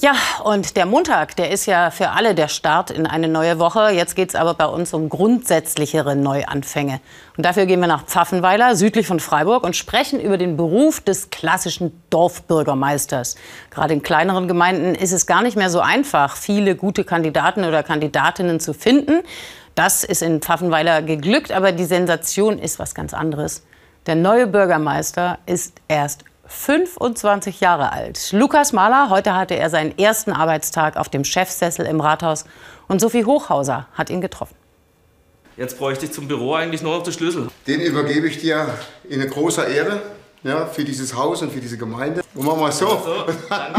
Ja, 0.00 0.12
und 0.44 0.76
der 0.76 0.86
Montag, 0.86 1.34
der 1.34 1.50
ist 1.50 1.66
ja 1.66 1.90
für 1.90 2.10
alle 2.10 2.36
der 2.36 2.46
Start 2.46 2.92
in 2.92 3.04
eine 3.04 3.26
neue 3.26 3.58
Woche. 3.58 3.90
Jetzt 3.90 4.14
geht 4.14 4.28
es 4.28 4.36
aber 4.36 4.54
bei 4.54 4.66
uns 4.66 4.94
um 4.94 5.08
grundsätzlichere 5.08 6.14
Neuanfänge. 6.14 7.00
Und 7.36 7.44
dafür 7.44 7.66
gehen 7.66 7.80
wir 7.80 7.88
nach 7.88 8.04
Pfaffenweiler, 8.04 8.76
südlich 8.76 9.08
von 9.08 9.18
Freiburg, 9.18 9.64
und 9.64 9.74
sprechen 9.74 10.20
über 10.20 10.38
den 10.38 10.56
Beruf 10.56 11.00
des 11.00 11.30
klassischen 11.30 12.00
Dorfbürgermeisters. 12.10 13.34
Gerade 13.70 13.92
in 13.94 14.02
kleineren 14.04 14.46
Gemeinden 14.46 14.94
ist 14.94 15.10
es 15.10 15.26
gar 15.26 15.42
nicht 15.42 15.56
mehr 15.56 15.68
so 15.68 15.80
einfach, 15.80 16.36
viele 16.36 16.76
gute 16.76 17.02
Kandidaten 17.02 17.64
oder 17.64 17.82
Kandidatinnen 17.82 18.60
zu 18.60 18.74
finden. 18.74 19.24
Das 19.74 20.04
ist 20.04 20.22
in 20.22 20.40
Pfaffenweiler 20.40 21.02
geglückt, 21.02 21.50
aber 21.50 21.72
die 21.72 21.84
Sensation 21.84 22.60
ist 22.60 22.78
was 22.78 22.94
ganz 22.94 23.14
anderes. 23.14 23.64
Der 24.06 24.14
neue 24.14 24.46
Bürgermeister 24.46 25.40
ist 25.46 25.74
erst 25.88 26.22
25 26.48 27.60
Jahre 27.60 27.92
alt. 27.92 28.32
Lukas 28.32 28.72
Mahler, 28.72 29.10
heute 29.10 29.34
hatte 29.34 29.54
er 29.54 29.70
seinen 29.70 29.96
ersten 29.98 30.32
Arbeitstag 30.32 30.96
auf 30.96 31.08
dem 31.08 31.24
Chefsessel 31.24 31.86
im 31.86 32.00
Rathaus. 32.00 32.44
Und 32.88 33.00
Sophie 33.00 33.24
Hochhauser 33.24 33.86
hat 33.92 34.10
ihn 34.10 34.20
getroffen. 34.20 34.56
Jetzt 35.56 35.78
bräuchte 35.78 36.06
ich 36.06 36.12
zum 36.12 36.26
Büro 36.26 36.54
eigentlich 36.54 36.82
nur 36.82 36.96
noch 36.96 37.02
den 37.02 37.12
Schlüssel. 37.12 37.48
Den 37.66 37.80
übergebe 37.80 38.28
ich 38.28 38.38
dir 38.38 38.74
in 39.08 39.20
großer 39.28 39.66
Ehre 39.68 40.00
ja, 40.42 40.66
für 40.66 40.84
dieses 40.84 41.14
Haus 41.14 41.42
und 41.42 41.52
für 41.52 41.60
diese 41.60 41.78
Gemeinde. 41.78 42.22
Und 42.34 42.46
machen 42.46 42.60
wir 42.60 42.72
so. 42.72 43.00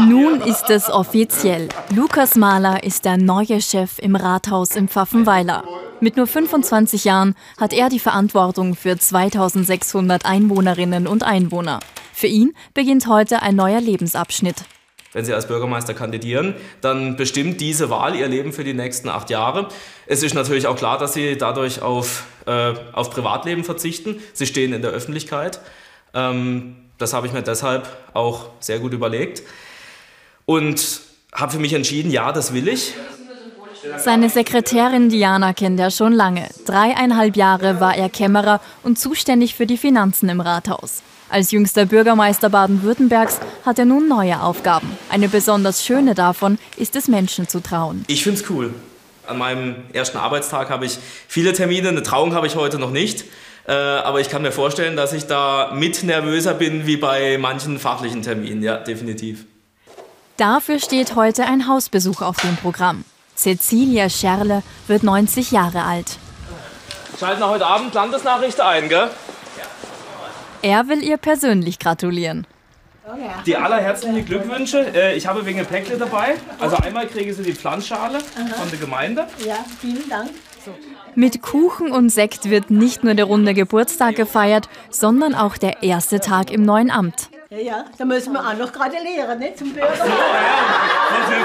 Nun 0.00 0.40
ist 0.42 0.68
es 0.70 0.90
offiziell. 0.90 1.68
Lukas 1.94 2.36
Mahler 2.36 2.84
ist 2.84 3.04
der 3.04 3.16
neue 3.16 3.60
Chef 3.60 3.98
im 3.98 4.16
Rathaus 4.16 4.76
im 4.76 4.88
Pfaffenweiler. 4.88 5.64
Mit 6.00 6.16
nur 6.16 6.26
25 6.26 7.04
Jahren 7.04 7.34
hat 7.58 7.72
er 7.72 7.88
die 7.88 7.98
Verantwortung 7.98 8.74
für 8.74 8.96
2600 8.96 10.24
Einwohnerinnen 10.24 11.06
und 11.06 11.22
Einwohner. 11.22 11.80
Für 12.14 12.26
ihn 12.26 12.54
beginnt 12.74 13.06
heute 13.06 13.42
ein 13.42 13.56
neuer 13.56 13.80
Lebensabschnitt. 13.80 14.56
Wenn 15.12 15.24
Sie 15.24 15.34
als 15.34 15.48
Bürgermeister 15.48 15.92
kandidieren, 15.92 16.54
dann 16.80 17.16
bestimmt 17.16 17.60
diese 17.60 17.90
Wahl 17.90 18.14
Ihr 18.14 18.28
Leben 18.28 18.52
für 18.52 18.62
die 18.62 18.74
nächsten 18.74 19.08
acht 19.08 19.28
Jahre. 19.28 19.68
Es 20.06 20.22
ist 20.22 20.34
natürlich 20.34 20.68
auch 20.68 20.76
klar, 20.76 20.98
dass 20.98 21.14
Sie 21.14 21.36
dadurch 21.36 21.82
auf, 21.82 22.24
äh, 22.46 22.74
auf 22.92 23.10
Privatleben 23.10 23.64
verzichten. 23.64 24.20
Sie 24.32 24.46
stehen 24.46 24.72
in 24.72 24.82
der 24.82 24.92
Öffentlichkeit. 24.92 25.60
Ähm, 26.14 26.76
das 26.98 27.12
habe 27.12 27.26
ich 27.26 27.32
mir 27.32 27.42
deshalb 27.42 27.88
auch 28.12 28.50
sehr 28.60 28.78
gut 28.78 28.92
überlegt 28.92 29.42
und 30.44 31.00
habe 31.32 31.52
für 31.52 31.58
mich 31.58 31.72
entschieden, 31.72 32.10
ja, 32.10 32.32
das 32.32 32.52
will 32.52 32.68
ich. 32.68 32.94
Seine 33.98 34.28
Sekretärin 34.28 35.08
Diana 35.08 35.54
kennt 35.54 35.80
er 35.80 35.90
schon 35.90 36.12
lange. 36.12 36.48
Dreieinhalb 36.66 37.36
Jahre 37.36 37.80
war 37.80 37.96
er 37.96 38.10
Kämmerer 38.10 38.60
und 38.82 38.98
zuständig 38.98 39.54
für 39.54 39.66
die 39.66 39.78
Finanzen 39.78 40.28
im 40.28 40.40
Rathaus. 40.40 41.02
Als 41.30 41.52
jüngster 41.52 41.86
Bürgermeister 41.86 42.50
Baden-Württembergs 42.50 43.40
hat 43.64 43.78
er 43.78 43.84
nun 43.84 44.08
neue 44.08 44.42
Aufgaben. 44.42 44.98
Eine 45.08 45.28
besonders 45.28 45.84
schöne 45.84 46.14
davon 46.14 46.58
ist 46.76 46.96
es, 46.96 47.08
Menschen 47.08 47.48
zu 47.48 47.60
trauen. 47.60 48.04
Ich 48.08 48.24
finde 48.24 48.40
es 48.40 48.50
cool. 48.50 48.74
An 49.26 49.38
meinem 49.38 49.76
ersten 49.92 50.18
Arbeitstag 50.18 50.70
habe 50.70 50.86
ich 50.86 50.98
viele 51.28 51.52
Termine, 51.52 51.88
eine 51.88 52.02
Trauung 52.02 52.34
habe 52.34 52.48
ich 52.48 52.56
heute 52.56 52.78
noch 52.78 52.90
nicht. 52.90 53.24
Äh, 53.70 53.72
aber 53.72 54.18
ich 54.18 54.28
kann 54.28 54.42
mir 54.42 54.50
vorstellen, 54.50 54.96
dass 54.96 55.12
ich 55.12 55.28
da 55.28 55.70
mit 55.72 56.02
nervöser 56.02 56.54
bin 56.54 56.86
wie 56.86 56.96
bei 56.96 57.38
manchen 57.38 57.78
fachlichen 57.78 58.22
Terminen. 58.22 58.64
Ja, 58.64 58.78
definitiv. 58.78 59.44
Dafür 60.36 60.80
steht 60.80 61.14
heute 61.14 61.44
ein 61.44 61.68
Hausbesuch 61.68 62.20
auf 62.20 62.38
dem 62.38 62.56
Programm. 62.56 63.04
Cecilia 63.36 64.10
Scherle 64.10 64.64
wird 64.88 65.04
90 65.04 65.52
Jahre 65.52 65.84
alt. 65.84 66.18
Schalten 67.20 67.44
heute 67.46 67.64
Abend 67.64 67.94
Landesnachrichten 67.94 68.64
ein, 68.64 68.88
gell? 68.88 69.08
Er 70.62 70.88
will 70.88 71.04
ihr 71.04 71.16
persönlich 71.16 71.78
gratulieren. 71.78 72.48
Die 73.46 73.56
allerherzlichen 73.56 74.24
Glückwünsche. 74.24 74.84
Äh, 74.94 75.16
ich 75.16 75.28
habe 75.28 75.46
wegen 75.46 75.64
Päckle 75.64 75.96
dabei. 75.96 76.34
Also 76.58 76.76
einmal 76.76 77.06
kriegen 77.06 77.32
Sie 77.32 77.44
die 77.44 77.54
Pflanzschale 77.54 78.18
von 78.18 78.68
der 78.68 78.78
Gemeinde. 78.80 79.28
Ja, 79.46 79.64
vielen 79.80 80.08
Dank. 80.08 80.30
Mit 81.20 81.42
Kuchen 81.42 81.92
und 81.92 82.08
Sekt 82.08 82.48
wird 82.48 82.70
nicht 82.70 83.04
nur 83.04 83.12
der 83.12 83.26
runde 83.26 83.52
Geburtstag 83.52 84.16
gefeiert, 84.16 84.70
sondern 84.88 85.34
auch 85.34 85.58
der 85.58 85.82
erste 85.82 86.18
Tag 86.18 86.50
im 86.50 86.62
neuen 86.62 86.90
Amt. 86.90 87.28
Ja, 87.50 87.58
ja, 87.58 87.84
da 87.98 88.06
müssen 88.06 88.32
wir 88.32 88.40
auch 88.40 88.56
noch 88.56 88.72
gratulieren, 88.72 89.38
ne, 89.38 89.54
zum 89.54 89.70
Bürger. 89.74 89.92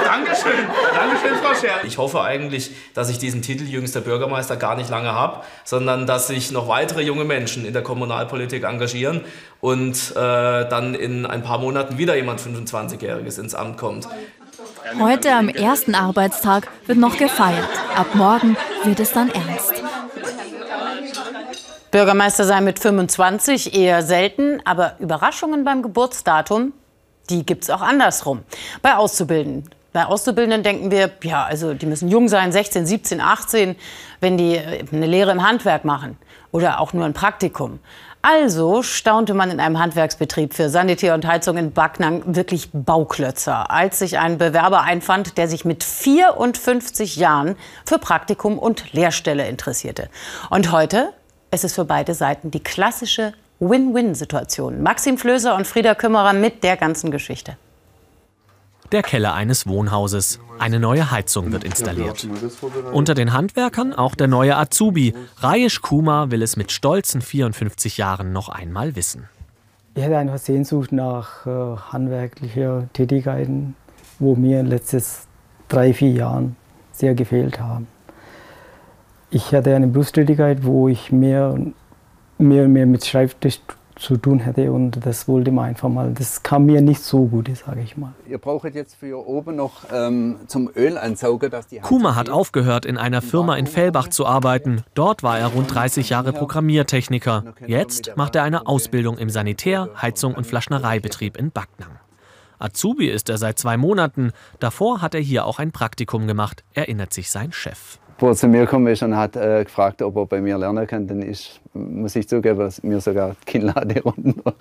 Dankeschön. 0.02 0.66
Dankeschön, 0.94 1.36
Frau 1.42 1.54
Scher. 1.54 1.84
Ich 1.84 1.98
hoffe 1.98 2.22
eigentlich, 2.22 2.70
dass 2.94 3.10
ich 3.10 3.18
diesen 3.18 3.42
Titel 3.42 3.64
jüngster 3.64 4.00
Bürgermeister 4.00 4.56
gar 4.56 4.76
nicht 4.76 4.88
lange 4.88 5.12
habe, 5.12 5.44
sondern 5.64 6.06
dass 6.06 6.28
sich 6.28 6.52
noch 6.52 6.68
weitere 6.68 7.02
junge 7.02 7.24
Menschen 7.24 7.66
in 7.66 7.74
der 7.74 7.82
Kommunalpolitik 7.82 8.64
engagieren 8.64 9.20
und 9.60 10.12
äh, 10.12 10.14
dann 10.14 10.94
in 10.94 11.26
ein 11.26 11.42
paar 11.42 11.58
Monaten 11.58 11.98
wieder 11.98 12.16
jemand 12.16 12.40
25-Jähriges 12.40 13.38
ins 13.38 13.54
Amt 13.54 13.76
kommt. 13.76 14.08
Heute 14.94 15.32
am 15.32 15.48
ersten 15.48 15.94
Arbeitstag 15.94 16.68
wird 16.86 16.98
noch 16.98 17.18
gefeiert. 17.18 17.68
Ab 17.96 18.14
morgen 18.14 18.56
wird 18.84 19.00
es 19.00 19.12
dann 19.12 19.30
ernst. 19.30 19.72
Bürgermeister 21.90 22.44
sein 22.44 22.64
mit 22.64 22.78
25 22.78 23.74
eher 23.74 24.02
selten, 24.02 24.60
aber 24.64 24.94
Überraschungen 25.00 25.64
beim 25.64 25.82
Geburtsdatum, 25.82 26.72
die 27.28 27.44
gibt 27.44 27.64
es 27.64 27.70
auch 27.70 27.82
andersrum. 27.82 28.44
Bei 28.80 28.96
Auszubildenden. 28.96 29.70
Bei 29.92 30.06
Auszubildenden 30.06 30.62
denken 30.62 30.90
wir, 30.90 31.10
ja, 31.22 31.44
also 31.44 31.74
die 31.74 31.86
müssen 31.86 32.08
jung 32.08 32.28
sein, 32.28 32.52
16, 32.52 32.86
17, 32.86 33.20
18, 33.20 33.76
wenn 34.20 34.36
die 34.36 34.56
äh, 34.56 34.84
eine 34.92 35.06
Lehre 35.06 35.32
im 35.32 35.46
Handwerk 35.46 35.84
machen 35.84 36.16
oder 36.52 36.80
auch 36.80 36.92
nur 36.92 37.04
ein 37.04 37.14
Praktikum. 37.14 37.80
Also 38.28 38.82
staunte 38.82 39.34
man 39.34 39.52
in 39.52 39.60
einem 39.60 39.78
Handwerksbetrieb 39.78 40.52
für 40.52 40.68
Sanitär 40.68 41.14
und 41.14 41.24
Heizung 41.24 41.56
in 41.58 41.70
Backnang 41.70 42.34
wirklich 42.34 42.70
Bauklötzer, 42.72 43.70
als 43.70 44.00
sich 44.00 44.18
ein 44.18 44.36
Bewerber 44.36 44.82
einfand, 44.82 45.38
der 45.38 45.46
sich 45.46 45.64
mit 45.64 45.84
54 45.84 47.14
Jahren 47.14 47.54
für 47.84 48.00
Praktikum 48.00 48.58
und 48.58 48.92
Lehrstelle 48.92 49.46
interessierte. 49.46 50.08
Und 50.50 50.72
heute 50.72 51.12
es 51.52 51.62
ist 51.62 51.76
für 51.76 51.84
beide 51.84 52.14
Seiten 52.14 52.50
die 52.50 52.58
klassische 52.58 53.32
Win-Win-Situation. 53.60 54.82
Maxim 54.82 55.18
Flöser 55.18 55.54
und 55.54 55.68
Frieda 55.68 55.94
Kümmerer 55.94 56.32
mit 56.32 56.64
der 56.64 56.76
ganzen 56.76 57.12
Geschichte. 57.12 57.56
Der 58.92 59.02
Keller 59.02 59.34
eines 59.34 59.66
Wohnhauses. 59.66 60.40
Eine 60.58 60.80
neue 60.80 61.10
Heizung 61.10 61.52
wird 61.52 61.64
installiert. 61.64 62.26
Unter 62.92 63.14
den 63.14 63.32
Handwerkern 63.32 63.92
auch 63.92 64.14
der 64.14 64.28
neue 64.28 64.56
Azubi. 64.56 65.14
Rajesh 65.38 65.82
Kuma 65.82 66.30
will 66.30 66.42
es 66.42 66.56
mit 66.56 66.72
stolzen 66.72 67.20
54 67.20 67.98
Jahren 67.98 68.32
noch 68.32 68.48
einmal 68.48 68.96
wissen. 68.96 69.28
Ich 69.94 70.04
hatte 70.04 70.18
einfach 70.18 70.38
Sehnsucht 70.38 70.92
nach 70.92 71.46
äh, 71.46 71.76
handwerklichen 71.92 72.90
Tätigkeiten, 72.92 73.74
wo 74.18 74.34
mir 74.34 74.62
letztes 74.62 75.26
drei, 75.68 75.94
vier 75.94 76.12
Jahren 76.12 76.56
sehr 76.92 77.14
gefehlt 77.14 77.60
haben 77.60 77.86
ich 79.30 79.52
hatte 79.52 79.74
eine 79.74 79.86
Berufstätigkeit, 79.86 80.64
wo 80.64 80.88
ich 80.88 81.12
mehr, 81.12 81.58
mehr 82.38 82.64
und 82.64 82.72
mehr 82.72 82.86
mit 82.86 83.04
Schreibtisch 83.04 83.60
zu 83.96 84.16
tun 84.16 84.38
hätte 84.38 84.72
und 84.72 85.04
das 85.04 85.26
wollte 85.26 85.50
man 85.50 85.66
einfach 85.66 85.88
mal. 85.88 86.12
Das 86.12 86.42
kam 86.42 86.66
mir 86.66 86.80
nicht 86.80 87.02
so 87.02 87.26
gut, 87.26 87.50
sage 87.56 87.80
ich 87.80 87.96
mal. 87.96 88.12
Ihr 88.28 88.38
braucht 88.38 88.74
jetzt 88.74 88.94
für 88.96 89.26
oben 89.26 89.56
noch 89.56 89.84
ähm, 89.92 90.38
zum 90.46 90.70
Ölansauger, 90.74 91.48
dass 91.48 91.66
die 91.66 91.78
Kuma 91.78 92.14
hat 92.14 92.30
aufgehört, 92.30 92.84
in 92.84 92.98
einer 92.98 93.22
Firma 93.22 93.56
in 93.56 93.66
Fellbach 93.66 94.08
zu 94.08 94.26
arbeiten. 94.26 94.82
Dort 94.94 95.22
war 95.22 95.38
er 95.38 95.48
rund 95.48 95.74
30 95.74 96.10
Jahre 96.10 96.32
Programmiertechniker. 96.32 97.54
Jetzt 97.66 98.12
macht 98.16 98.36
er 98.36 98.42
eine 98.42 98.66
Ausbildung 98.66 99.18
im 99.18 99.30
Sanitär-, 99.30 99.88
Heizung- 100.00 100.34
und 100.34 100.46
Flaschnereibetrieb 100.46 101.36
in 101.36 101.50
Backnang. 101.50 101.98
Azubi 102.58 103.08
ist 103.08 103.28
er 103.28 103.38
seit 103.38 103.58
zwei 103.58 103.76
Monaten. 103.76 104.32
Davor 104.60 105.02
hat 105.02 105.14
er 105.14 105.20
hier 105.20 105.44
auch 105.44 105.58
ein 105.58 105.72
Praktikum 105.72 106.26
gemacht, 106.26 106.64
erinnert 106.72 107.12
sich 107.12 107.30
sein 107.30 107.52
Chef 107.52 107.98
wo 108.18 108.28
er 108.28 108.34
zu 108.34 108.48
mir 108.48 108.62
gekommen 108.62 108.86
ist 108.86 109.02
und 109.02 109.16
hat 109.16 109.36
äh, 109.36 109.64
gefragt, 109.64 110.00
ob 110.02 110.16
er 110.16 110.26
bei 110.26 110.40
mir 110.40 110.56
lernen 110.56 110.86
kann, 110.86 111.06
dann 111.06 111.22
ist, 111.22 111.60
muss 111.74 112.16
ich 112.16 112.28
zugeben, 112.28 112.72
mir 112.82 113.00
sogar 113.00 113.36
die 113.40 113.44
Kinnlade 113.44 114.02
runter. 114.04 114.54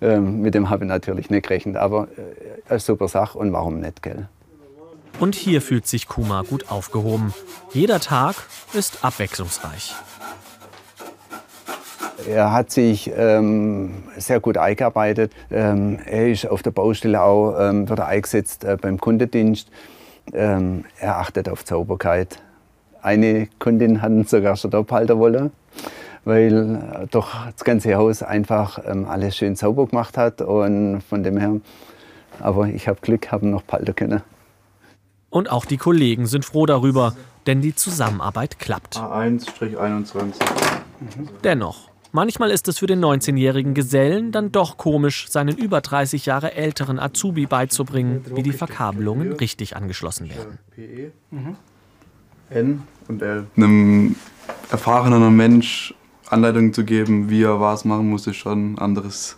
ähm, 0.00 0.40
mit 0.40 0.54
dem 0.54 0.70
habe 0.70 0.84
ich 0.84 0.88
natürlich 0.88 1.30
nicht 1.30 1.46
gerechnet, 1.46 1.76
aber 1.76 2.08
äh, 2.16 2.70
eine 2.70 2.78
super 2.78 3.08
Sache 3.08 3.38
und 3.38 3.52
warum 3.52 3.80
nicht, 3.80 4.02
gell? 4.02 4.28
Und 5.20 5.36
hier 5.36 5.62
fühlt 5.62 5.86
sich 5.86 6.08
Kuma 6.08 6.42
gut 6.42 6.70
aufgehoben. 6.70 7.32
Jeder 7.72 8.00
Tag 8.00 8.34
ist 8.72 9.04
abwechslungsreich. 9.04 9.94
Er 12.28 12.52
hat 12.52 12.70
sich 12.70 13.12
ähm, 13.16 14.04
sehr 14.16 14.40
gut 14.40 14.56
eingearbeitet. 14.56 15.32
Ähm, 15.50 15.98
er 16.04 16.30
ist 16.30 16.46
auf 16.48 16.62
der 16.62 16.70
Baustelle 16.70 17.22
auch, 17.22 17.56
ähm, 17.58 17.88
wird 17.88 17.98
er 17.98 18.06
eingesetzt 18.06 18.64
äh, 18.64 18.76
beim 18.80 18.98
Kundendienst. 18.98 19.68
Ähm, 20.32 20.84
er 20.98 21.18
achtet 21.18 21.48
auf 21.48 21.62
Sauberkeit. 21.64 22.40
Eine 23.04 23.48
Kundin 23.58 24.00
hat 24.00 24.28
sogar 24.30 24.56
schon 24.56 24.72
abhalten 24.72 25.18
wollen, 25.18 25.52
weil 26.24 27.06
doch 27.10 27.34
das 27.52 27.62
ganze 27.62 27.94
Haus 27.96 28.22
einfach 28.22 28.78
ähm, 28.86 29.04
alles 29.04 29.36
schön 29.36 29.56
sauber 29.56 29.86
gemacht 29.86 30.16
hat. 30.16 30.40
Und 30.40 31.02
von 31.02 31.22
dem 31.22 31.36
her, 31.36 31.60
aber 32.40 32.66
ich 32.68 32.88
habe 32.88 32.98
Glück, 33.02 33.30
habe 33.30 33.44
ihn 33.44 33.50
noch 33.50 33.60
behalten 33.60 33.94
können. 33.94 34.22
Und 35.28 35.50
auch 35.50 35.66
die 35.66 35.76
Kollegen 35.76 36.24
sind 36.24 36.46
froh 36.46 36.64
darüber, 36.64 37.14
denn 37.46 37.60
die 37.60 37.74
Zusammenarbeit 37.74 38.58
klappt. 38.58 38.96
A1-21. 38.96 40.36
Dennoch, 41.42 41.90
manchmal 42.12 42.50
ist 42.50 42.68
es 42.68 42.78
für 42.78 42.86
den 42.86 43.04
19-jährigen 43.04 43.74
Gesellen 43.74 44.32
dann 44.32 44.50
doch 44.50 44.78
komisch, 44.78 45.28
seinen 45.28 45.58
über 45.58 45.82
30 45.82 46.24
Jahre 46.24 46.54
älteren 46.54 46.98
Azubi 46.98 47.44
beizubringen, 47.44 48.24
wie 48.34 48.42
die 48.42 48.52
Verkabelungen 48.52 49.32
richtig 49.32 49.76
angeschlossen 49.76 50.30
werden. 50.30 50.58
N 52.50 52.82
und 53.08 53.22
L. 53.22 53.46
Einem 53.56 54.16
erfahrenen 54.70 55.34
Mensch 55.36 55.94
Anleitungen 56.28 56.72
zu 56.72 56.84
geben, 56.84 57.30
wie 57.30 57.42
er 57.42 57.60
was 57.60 57.84
machen 57.84 58.08
muss, 58.08 58.26
ist 58.26 58.36
schon 58.36 58.74
ein 58.74 58.78
anderes 58.78 59.36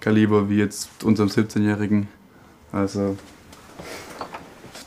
Kaliber 0.00 0.48
wie 0.48 0.58
jetzt 0.58 1.04
unserem 1.04 1.28
17-Jährigen. 1.28 2.08
Also 2.72 3.16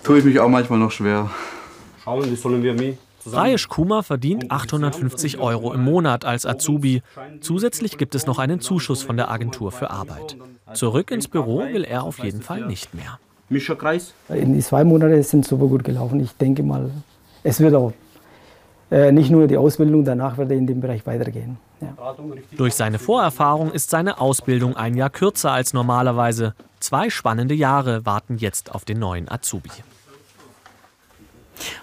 tue 0.03 0.19
ich 0.19 0.25
mich 0.25 0.39
auch 0.39 0.49
manchmal 0.49 0.79
noch 0.79 0.91
schwer. 0.91 1.29
Schauen, 2.03 2.29
wie 2.29 2.35
sollen 2.35 2.61
wir 2.61 2.73
mich 2.73 2.97
Rajesh 3.25 3.69
Kumar 3.69 4.03
verdient 4.03 4.51
850 4.51 5.37
Euro 5.39 5.73
im 5.73 5.83
Monat 5.83 6.25
als 6.25 6.45
Azubi. 6.45 7.01
Zusätzlich 7.39 7.97
gibt 7.97 8.15
es 8.15 8.25
noch 8.25 8.37
einen 8.37 8.59
Zuschuss 8.59 9.01
von 9.01 9.15
der 9.15 9.31
Agentur 9.31 9.71
für 9.71 9.91
Arbeit. 9.91 10.37
Zurück 10.73 11.11
ins 11.11 11.27
Büro 11.27 11.59
will 11.59 11.83
er 11.83 12.03
auf 12.03 12.19
jeden 12.19 12.41
Fall 12.41 12.65
nicht 12.65 12.93
mehr. 12.93 13.19
Mischerkreis? 13.49 14.13
In 14.29 14.53
die 14.53 14.61
zwei 14.61 14.83
Monate 14.83 15.21
sind 15.23 15.45
super 15.45 15.67
gut 15.67 15.83
gelaufen. 15.83 16.19
Ich 16.19 16.31
denke 16.33 16.63
mal, 16.63 16.91
es 17.43 17.59
wird 17.59 17.75
auch 17.75 17.93
äh, 18.91 19.11
nicht 19.11 19.29
nur 19.29 19.47
die 19.47 19.57
Ausbildung, 19.57 20.05
danach 20.05 20.37
wird 20.37 20.51
er 20.51 20.57
in 20.57 20.67
dem 20.67 20.81
Bereich 20.81 21.05
weitergehen. 21.05 21.57
Ja. 21.81 22.15
Durch 22.55 22.75
seine 22.75 22.99
Vorerfahrung 22.99 23.71
ist 23.71 23.89
seine 23.89 24.19
Ausbildung 24.19 24.75
ein 24.75 24.95
Jahr 24.95 25.09
kürzer 25.09 25.51
als 25.51 25.73
normalerweise. 25.73 26.53
Zwei 26.79 27.09
spannende 27.09 27.55
Jahre 27.55 28.05
warten 28.05 28.37
jetzt 28.37 28.73
auf 28.73 28.85
den 28.85 28.99
neuen 28.99 29.29
Azubi. 29.29 29.69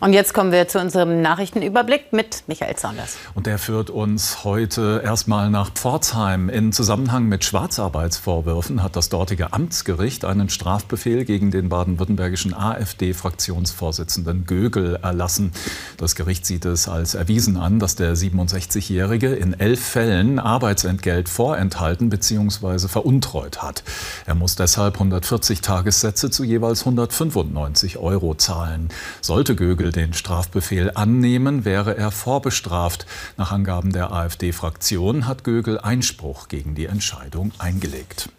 Und 0.01 0.13
jetzt 0.13 0.35
kommen 0.35 0.53
wir 0.53 0.69
zu 0.69 0.79
unserem 0.79 1.23
Nachrichtenüberblick 1.23 2.13
mit 2.13 2.45
Michael 2.47 2.77
Saunders. 2.77 3.17
Und 3.35 3.47
der 3.47 3.59
führt 3.59 3.91
uns 3.91 4.45
heute 4.45 5.03
erstmal 5.05 5.51
nach 5.51 5.71
Pforzheim. 5.73 6.49
In 6.49 6.73
Zusammenhang 6.73 7.27
mit 7.27 7.45
Schwarzarbeitsvorwürfen 7.45 8.83
hat 8.83 8.97
das 8.97 9.09
dortige 9.09 9.53
Amtsgericht 9.53 10.25
einen 10.25 10.49
Strafbefehl 10.49 11.25
gegen 11.25 11.51
den 11.51 11.69
baden-württembergischen 11.69 12.55
AfD-Fraktionsvorsitzenden 12.55 14.47
Gögel 14.47 14.97
erlassen. 14.97 15.53
Das 15.97 16.15
Gericht 16.15 16.47
sieht 16.47 16.65
es 16.65 16.89
als 16.89 17.15
erwiesen 17.15 17.57
an, 17.57 17.79
dass 17.79 17.97
der 17.97 18.17
67-Jährige 18.17 19.35
in 19.35 19.59
elf 19.59 19.81
Fällen 19.81 20.39
Arbeitsentgelt 20.39 21.29
vorenthalten 21.29 22.09
bzw. 22.11 22.89
veruntreut 22.89 23.63
hat. 23.63 23.83
Er 24.27 24.35
muss 24.35 24.57
deshalb 24.57 24.95
140 24.95 25.61
Tagessätze 25.61 26.31
zu 26.31 26.45
jeweils 26.45 26.81
195 26.81 27.99
Euro 27.99 28.35
zahlen. 28.35 28.89
Sollte 29.21 29.55
Gögel 29.61 29.93
den 29.93 30.15
Strafbefehl 30.15 30.91
annehmen, 30.95 31.67
wäre 31.67 31.95
er 31.95 32.11
vorbestraft. 32.11 33.05
Nach 33.37 33.53
Angaben 33.53 33.93
der 33.93 34.11
AfD-Fraktion 34.11 35.27
hat 35.27 35.45
Gögel 35.45 35.79
Einspruch 35.79 36.49
gegen 36.49 36.75
die 36.75 36.87
Entscheidung 36.87 37.53
eingelegt. 37.59 38.31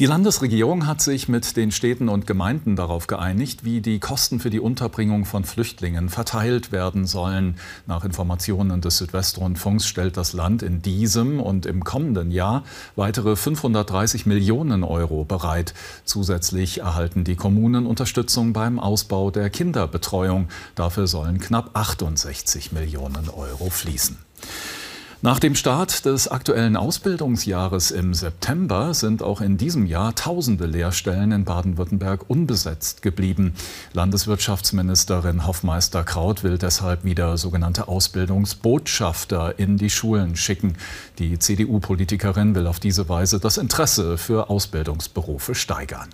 Die 0.00 0.06
Landesregierung 0.06 0.86
hat 0.86 1.02
sich 1.02 1.28
mit 1.28 1.54
den 1.54 1.70
Städten 1.70 2.08
und 2.08 2.26
Gemeinden 2.26 2.76
darauf 2.76 3.06
geeinigt, 3.06 3.62
wie 3.62 3.82
die 3.82 4.00
Kosten 4.00 4.40
für 4.40 4.48
die 4.48 4.58
Unterbringung 4.58 5.26
von 5.26 5.44
Flüchtlingen 5.44 6.08
verteilt 6.08 6.72
werden 6.72 7.06
sollen. 7.06 7.56
Nach 7.86 8.02
Informationen 8.02 8.80
des 8.80 8.96
Südwestrundfunks 8.96 9.86
stellt 9.86 10.16
das 10.16 10.32
Land 10.32 10.62
in 10.62 10.80
diesem 10.80 11.40
und 11.40 11.66
im 11.66 11.84
kommenden 11.84 12.30
Jahr 12.30 12.64
weitere 12.96 13.36
530 13.36 14.24
Millionen 14.24 14.82
Euro 14.82 15.24
bereit. 15.24 15.74
Zusätzlich 16.06 16.80
erhalten 16.80 17.24
die 17.24 17.36
Kommunen 17.36 17.84
Unterstützung 17.84 18.54
beim 18.54 18.80
Ausbau 18.80 19.30
der 19.30 19.50
Kinderbetreuung. 19.50 20.48
Dafür 20.74 21.06
sollen 21.06 21.38
knapp 21.38 21.68
68 21.74 22.72
Millionen 22.72 23.28
Euro 23.28 23.68
fließen. 23.68 24.16
Nach 25.24 25.38
dem 25.38 25.54
Start 25.54 26.04
des 26.04 26.26
aktuellen 26.26 26.76
Ausbildungsjahres 26.76 27.92
im 27.92 28.12
September 28.12 28.92
sind 28.92 29.22
auch 29.22 29.40
in 29.40 29.56
diesem 29.56 29.86
Jahr 29.86 30.16
tausende 30.16 30.66
Lehrstellen 30.66 31.30
in 31.30 31.44
Baden-Württemberg 31.44 32.28
unbesetzt 32.28 33.02
geblieben. 33.02 33.54
Landeswirtschaftsministerin 33.92 35.46
Hoffmeister-Kraut 35.46 36.42
will 36.42 36.58
deshalb 36.58 37.04
wieder 37.04 37.38
sogenannte 37.38 37.86
Ausbildungsbotschafter 37.86 39.60
in 39.60 39.76
die 39.76 39.90
Schulen 39.90 40.34
schicken. 40.34 40.74
Die 41.20 41.38
CDU-Politikerin 41.38 42.56
will 42.56 42.66
auf 42.66 42.80
diese 42.80 43.08
Weise 43.08 43.38
das 43.38 43.58
Interesse 43.58 44.18
für 44.18 44.50
Ausbildungsberufe 44.50 45.54
steigern. 45.54 46.08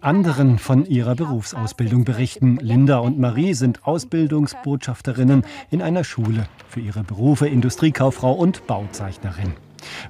Anderen 0.00 0.58
von 0.58 0.86
ihrer 0.86 1.14
Berufsausbildung 1.14 2.04
berichten. 2.04 2.58
Linda 2.60 2.98
und 2.98 3.18
Marie 3.18 3.54
sind 3.54 3.86
Ausbildungsbotschafterinnen 3.86 5.44
in 5.70 5.82
einer 5.82 6.04
Schule 6.04 6.46
für 6.68 6.80
ihre 6.80 7.02
Berufe 7.02 7.46
Industriekauffrau 7.46 8.32
und 8.32 8.66
Bauzeichnerin. 8.66 9.54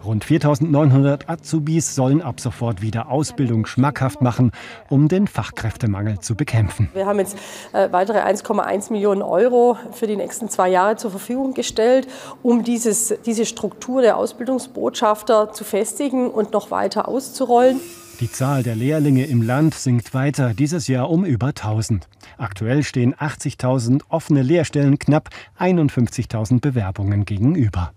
Rund 0.05 0.25
4900 0.25 1.29
Azubis 1.29 1.95
sollen 1.95 2.23
ab 2.23 2.41
sofort 2.41 2.83
wieder 2.83 3.11
Ausbildung 3.11 3.67
schmackhaft 3.67 4.23
machen, 4.23 4.53
um 4.89 5.09
den 5.09 5.27
Fachkräftemangel 5.27 6.21
zu 6.21 6.35
bekämpfen. 6.35 6.89
Wir 6.95 7.07
haben 7.07 7.19
jetzt 7.19 7.37
äh, 7.73 7.89
weitere 7.93 8.21
1,1 8.21 8.93
Millionen 8.93 9.23
Euro 9.23 9.77
für 9.93 10.07
die 10.07 10.17
nächsten 10.17 10.49
zwei 10.49 10.69
Jahre 10.69 10.97
zur 10.97 11.11
Verfügung 11.11 11.55
gestellt, 11.55 12.09
um 12.43 12.65
dieses, 12.65 13.15
diese 13.25 13.47
Struktur 13.47 14.03
der 14.03 14.17
Ausbildungsbotschafter 14.17 15.53
zu 15.53 15.65
festigen 15.65 16.31
und 16.31 16.53
noch 16.53 16.71
weiter 16.71 17.09
auszurollen. 17.09 17.81
Die 18.21 18.33
Zahl 18.33 18.63
der 18.63 18.77
Lehrlinge 18.77 19.27
im 19.27 19.43
Land 19.43 19.75
sinkt 19.75 20.15
weiter, 20.15 20.55
dieses 20.55 20.89
Jahr 20.89 21.11
um 21.11 21.27
über 21.27 21.49
1000. 21.49 22.09
Aktuell 22.39 22.83
stehen 22.83 23.15
80.000 23.15 24.01
offene 24.09 24.43
Lehrstellen 24.43 24.99
knapp 24.99 25.29
51.000 25.61 26.63
Bewerbungen 26.63 27.27
gegenüber. 27.27 27.93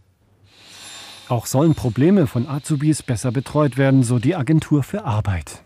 Auch 1.29 1.45
sollen 1.45 1.73
Probleme 1.73 2.27
von 2.27 2.47
Azubis 2.47 3.01
besser 3.01 3.31
betreut 3.31 3.77
werden, 3.77 4.03
so 4.03 4.19
die 4.19 4.35
Agentur 4.35 4.83
für 4.83 5.05
Arbeit. 5.05 5.63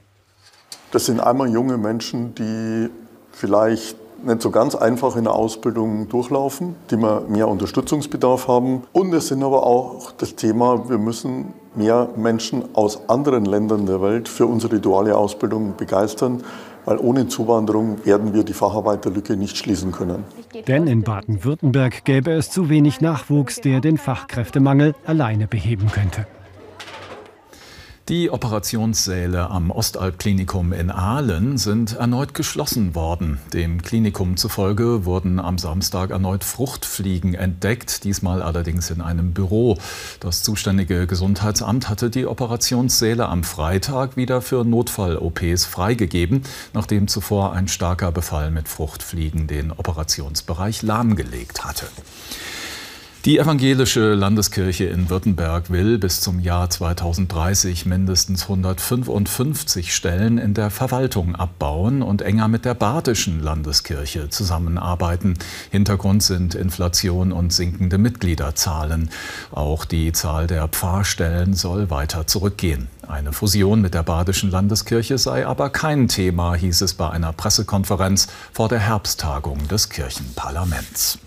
Das 0.92 1.08
sind 1.08 1.20
einmal 1.20 1.50
junge 1.50 1.80
Menschen, 1.80 2.36
die 2.36 2.92
vielleicht 3.32 3.98
nicht 4.26 4.42
so 4.42 4.50
ganz 4.52 4.76
einfach 4.76 5.16
in 5.16 5.26
der 5.26 5.34
Ausbildung 5.34 6.10
durchlaufen, 6.10 6.76
die 6.90 6.98
mehr 6.98 7.48
Unterstützungsbedarf 7.48 8.48
haben. 8.48 8.84
Und 8.92 9.14
es 9.14 9.28
sind 9.28 9.44
aber 9.44 9.66
auch 9.66 10.12
das 10.12 10.36
Thema, 10.36 10.90
wir 10.90 10.98
müssen 10.98 11.54
mehr 11.76 12.10
Menschen 12.16 12.64
aus 12.74 13.10
anderen 13.10 13.46
Ländern 13.46 13.86
der 13.86 14.02
Welt 14.02 14.28
für 14.28 14.46
unsere 14.46 14.80
duale 14.80 15.18
Ausbildung 15.18 15.76
begeistern, 15.78 16.44
weil 16.86 16.98
ohne 16.98 17.28
Zuwanderung 17.28 18.06
werden 18.06 18.34
wir 18.34 18.44
die 18.44 18.54
Facharbeiterlücke 18.54 19.38
nicht 19.38 19.58
schließen 19.58 19.92
können. 19.92 20.24
Denn 20.68 20.86
in 20.88 21.04
Baden-Württemberg 21.04 22.04
gäbe 22.04 22.32
es 22.32 22.52
zu 22.52 22.70
wenig 22.70 23.02
Nachwuchs, 23.02 23.62
der 23.62 23.80
den 23.80 23.98
Fachkräftemangel 23.98 24.94
alleine 25.06 25.48
beheben 25.48 25.88
könnte. 25.92 26.28
Die 28.10 28.30
Operationssäle 28.30 29.50
am 29.50 29.72
Ostalbklinikum 29.72 30.74
in 30.74 30.92
Aalen 30.92 31.58
sind 31.58 31.94
erneut 31.94 32.34
geschlossen 32.34 32.96
worden. 32.96 33.40
Dem 33.54 33.82
Klinikum 33.82 34.36
zufolge 34.36 35.06
wurden 35.06 35.40
am 35.40 35.58
Samstag 35.58 36.10
erneut 36.10 36.44
Fruchtfliegen 36.44 37.34
entdeckt, 37.34 38.04
diesmal 38.04 38.42
allerdings 38.42 38.90
in 38.90 39.00
einem 39.00 39.32
Büro. 39.32 39.78
Das 40.20 40.44
zuständige 40.44 41.08
Gesundheitsamt 41.08 41.88
hatte 41.88 42.10
die 42.10 42.26
Operationssäle 42.26 43.30
am 43.30 43.46
Freitag 43.46 44.18
wieder 44.18 44.42
für 44.42 44.66
Notfall-OPs 44.66 45.64
freigegeben, 45.64 46.44
nachdem 46.74 47.08
zuvor 47.08 47.54
ein 47.54 47.70
starker 47.70 48.12
Befall 48.12 48.52
mit 48.52 48.68
Fruchtfliegen 48.68 49.48
den 49.48 49.72
Operationsbereich 49.72 50.82
lahmgelegt 50.82 51.64
hatte. 51.64 51.86
Die 53.26 53.40
evangelische 53.40 54.16
Landeskirche 54.16 54.84
in 54.84 55.10
Württemberg 55.10 55.70
will 55.70 55.98
bis 55.98 56.20
zum 56.20 56.42
Jahr 56.42 56.70
2030 56.70 57.86
mindestens 57.86 58.44
155 58.44 59.96
Stellen 59.96 60.38
in 60.38 60.54
der 60.54 60.70
Verwaltung 60.70 61.34
abbauen 61.34 62.02
und 62.02 62.22
enger 62.22 62.50
mit 62.50 62.66
der 62.66 62.74
badischen 62.74 63.42
Landeskirche 63.42 64.28
zusammenarbeiten. 64.28 65.36
Hintergrund 65.72 66.22
sind 66.22 66.54
Inflation 66.54 67.32
und 67.32 67.54
sinkende 67.54 67.98
Mitgliederzahlen. 67.98 69.10
Auch 69.52 69.86
die 69.86 70.12
Zahl 70.12 70.48
der 70.48 70.68
Pfarrstellen 70.68 71.54
soll 71.54 71.90
weiter 71.90 72.28
zurückgehen. 72.28 72.90
Eine 73.08 73.32
Fusion 73.32 73.80
mit 73.80 73.94
der 73.94 74.04
badischen 74.04 74.52
Landeskirche 74.52 75.18
sei 75.18 75.48
aber 75.48 75.70
kein 75.70 76.10
Thema, 76.10 76.56
hieß 76.56 76.82
es 76.82 76.94
bei 76.94 77.10
einer 77.10 77.32
Pressekonferenz 77.32 78.28
vor 78.52 78.68
der 78.68 78.80
Herbsttagung 78.80 79.66
des 79.70 79.88
Kirchenparlaments. 79.88 81.20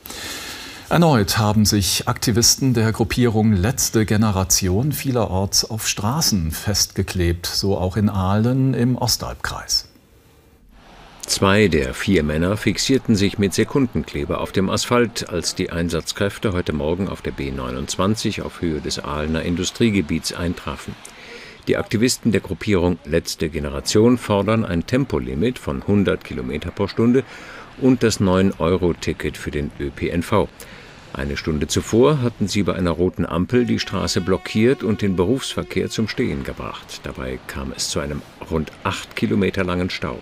Erneut 0.89 1.37
haben 1.37 1.65
sich 1.65 2.07
Aktivisten 2.07 2.73
der 2.73 2.93
Gruppierung 2.93 3.53
Letzte 3.53 4.07
Generation 4.07 4.93
vielerorts 4.93 5.69
auf 5.69 5.89
Straßen 5.89 6.53
festgeklebt, 6.53 7.47
so 7.47 7.77
auch 7.77 7.97
in 7.97 8.09
Aalen 8.09 8.73
im 8.73 8.97
Ostalbkreis. 8.97 9.89
Zwei 11.23 11.67
der 11.67 11.93
vier 11.93 12.23
Männer 12.23 12.57
fixierten 12.57 13.17
sich 13.17 13.37
mit 13.37 13.53
Sekundenkleber 13.53 14.41
auf 14.41 14.53
dem 14.53 14.71
Asphalt, 14.71 15.29
als 15.29 15.57
die 15.57 15.71
Einsatzkräfte 15.71 16.53
heute 16.53 16.73
Morgen 16.73 17.09
auf 17.09 17.21
der 17.21 17.33
B29 17.33 18.43
auf 18.43 18.61
Höhe 18.61 18.81
des 18.81 19.01
Aalener 19.01 19.43
Industriegebiets 19.43 20.35
eintrafen. 20.35 20.95
Die 21.67 21.77
Aktivisten 21.77 22.31
der 22.31 22.43
Gruppierung 22.43 23.01
Letzte 23.05 23.49
Generation 23.49 24.19
fordern 24.19 24.65
ein 24.65 24.87
Tempolimit 24.87 25.59
von 25.59 25.83
100 25.83 26.23
km 26.23 26.61
pro 26.73 26.87
Stunde 26.87 27.25
und 27.81 28.03
das 28.03 28.21
9-Euro-Ticket 28.21 29.37
für 29.37 29.51
den 29.51 29.71
ÖPNV. 29.79 30.49
Eine 31.13 31.37
Stunde 31.37 31.67
zuvor 31.67 32.21
hatten 32.21 32.47
sie 32.47 32.63
bei 32.63 32.75
einer 32.75 32.91
roten 32.91 33.25
Ampel 33.25 33.65
die 33.65 33.79
Straße 33.79 34.21
blockiert 34.21 34.83
und 34.83 35.01
den 35.01 35.17
Berufsverkehr 35.17 35.89
zum 35.89 36.09
Stehen 36.09 36.45
gebracht. 36.45 37.01
Dabei 37.05 37.39
kam 37.47 37.73
es 37.75 37.89
zu 37.89 38.01
einem 38.01 38.21
rund 38.51 38.71
acht 38.85 39.17
Kilometer 39.17 39.65
langen 39.65 39.89
Stau. 39.89 40.19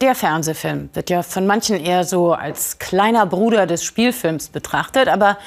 Der 0.00 0.14
Fernsehfilm 0.14 0.90
wird 0.92 1.08
ja 1.08 1.22
von 1.22 1.46
manchen 1.46 1.76
eher 1.76 2.04
so 2.04 2.32
als 2.32 2.78
kleiner 2.78 3.24
Bruder 3.24 3.66
des 3.66 3.84
Spielfilms 3.84 4.48
betrachtet, 4.48 5.08
aber 5.08 5.38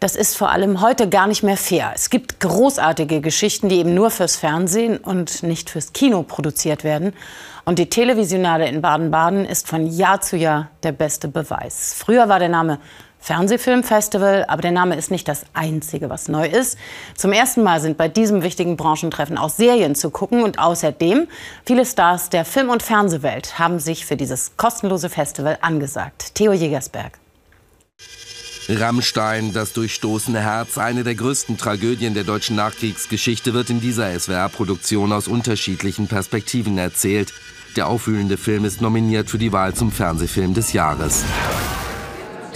das 0.00 0.14
ist 0.14 0.36
vor 0.36 0.50
allem 0.50 0.80
heute 0.80 1.08
gar 1.08 1.26
nicht 1.26 1.42
mehr 1.42 1.56
fair. 1.56 1.92
Es 1.94 2.08
gibt 2.08 2.38
großartige 2.40 3.20
Geschichten, 3.20 3.68
die 3.68 3.76
eben 3.76 3.94
nur 3.94 4.10
fürs 4.10 4.36
Fernsehen 4.36 4.96
und 4.96 5.42
nicht 5.42 5.68
fürs 5.68 5.92
Kino 5.92 6.22
produziert 6.22 6.84
werden. 6.84 7.12
Und 7.68 7.78
die 7.78 7.90
Televisionale 7.90 8.66
in 8.66 8.80
Baden-Baden 8.80 9.44
ist 9.44 9.68
von 9.68 9.86
Jahr 9.86 10.22
zu 10.22 10.38
Jahr 10.38 10.70
der 10.84 10.92
beste 10.92 11.28
Beweis. 11.28 11.94
Früher 11.94 12.26
war 12.30 12.38
der 12.38 12.48
Name 12.48 12.78
Fernsehfilmfestival, 13.18 14.46
aber 14.48 14.62
der 14.62 14.70
Name 14.70 14.96
ist 14.96 15.10
nicht 15.10 15.28
das 15.28 15.44
Einzige, 15.52 16.08
was 16.08 16.28
neu 16.28 16.46
ist. 16.46 16.78
Zum 17.14 17.30
ersten 17.30 17.62
Mal 17.62 17.82
sind 17.82 17.98
bei 17.98 18.08
diesem 18.08 18.42
wichtigen 18.42 18.78
Branchentreffen 18.78 19.36
auch 19.36 19.50
Serien 19.50 19.94
zu 19.94 20.08
gucken 20.08 20.44
und 20.44 20.58
außerdem 20.58 21.28
viele 21.66 21.84
Stars 21.84 22.30
der 22.30 22.46
Film- 22.46 22.70
und 22.70 22.82
Fernsehwelt 22.82 23.58
haben 23.58 23.80
sich 23.80 24.06
für 24.06 24.16
dieses 24.16 24.56
kostenlose 24.56 25.10
Festival 25.10 25.58
angesagt. 25.60 26.36
Theo 26.36 26.54
Jägersberg. 26.54 27.18
Rammstein, 28.70 29.52
das 29.52 29.74
durchstoßene 29.74 30.40
Herz, 30.40 30.78
eine 30.78 31.04
der 31.04 31.16
größten 31.16 31.58
Tragödien 31.58 32.14
der 32.14 32.24
deutschen 32.24 32.56
Nachkriegsgeschichte, 32.56 33.52
wird 33.52 33.68
in 33.68 33.82
dieser 33.82 34.18
SWR-Produktion 34.18 35.12
aus 35.12 35.28
unterschiedlichen 35.28 36.08
Perspektiven 36.08 36.78
erzählt. 36.78 37.34
Der 37.78 37.86
aufwühlende 37.86 38.36
Film 38.36 38.64
ist 38.64 38.80
nominiert 38.80 39.30
für 39.30 39.38
die 39.38 39.52
Wahl 39.52 39.72
zum 39.72 39.92
Fernsehfilm 39.92 40.52
des 40.52 40.72
Jahres. 40.72 41.24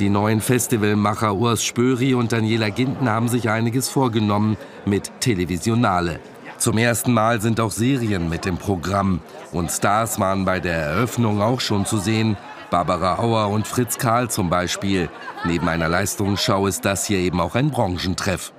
Die 0.01 0.09
neuen 0.09 0.41
Festivalmacher 0.41 1.37
Urs 1.37 1.63
Spöri 1.63 2.15
und 2.15 2.33
Daniela 2.33 2.71
Ginten 2.71 3.09
haben 3.09 3.29
sich 3.29 3.49
einiges 3.49 3.89
vorgenommen 3.89 4.57
mit 4.85 5.13
Televisionale. 5.21 6.19
Zum 6.59 6.77
ersten 6.77 7.13
Mal 7.13 7.41
sind 7.41 7.61
auch 7.61 7.71
Serien 7.71 8.29
mit 8.29 8.47
im 8.47 8.59
Programm. 8.59 9.21
Und 9.53 9.71
Stars 9.71 10.19
waren 10.19 10.45
bei 10.45 10.59
der 10.59 10.75
Eröffnung 10.75 11.41
auch 11.41 11.61
schon 11.61 11.87
zu 11.87 11.99
sehen. 11.99 12.37
Barbara 12.73 13.21
Auer 13.21 13.49
und 13.49 13.69
Fritz 13.69 13.99
Karl 13.99 14.29
zum 14.29 14.51
Beispiel. 14.51 15.09
Neben 15.45 15.69
einer 15.69 15.89
Leistungsschau 15.89 16.67
ist 16.67 16.85
das 16.85 17.07
hier 17.07 17.19
eben 17.19 17.41
auch 17.41 17.55
ein 17.55 17.71
Branchentreff. 17.71 18.53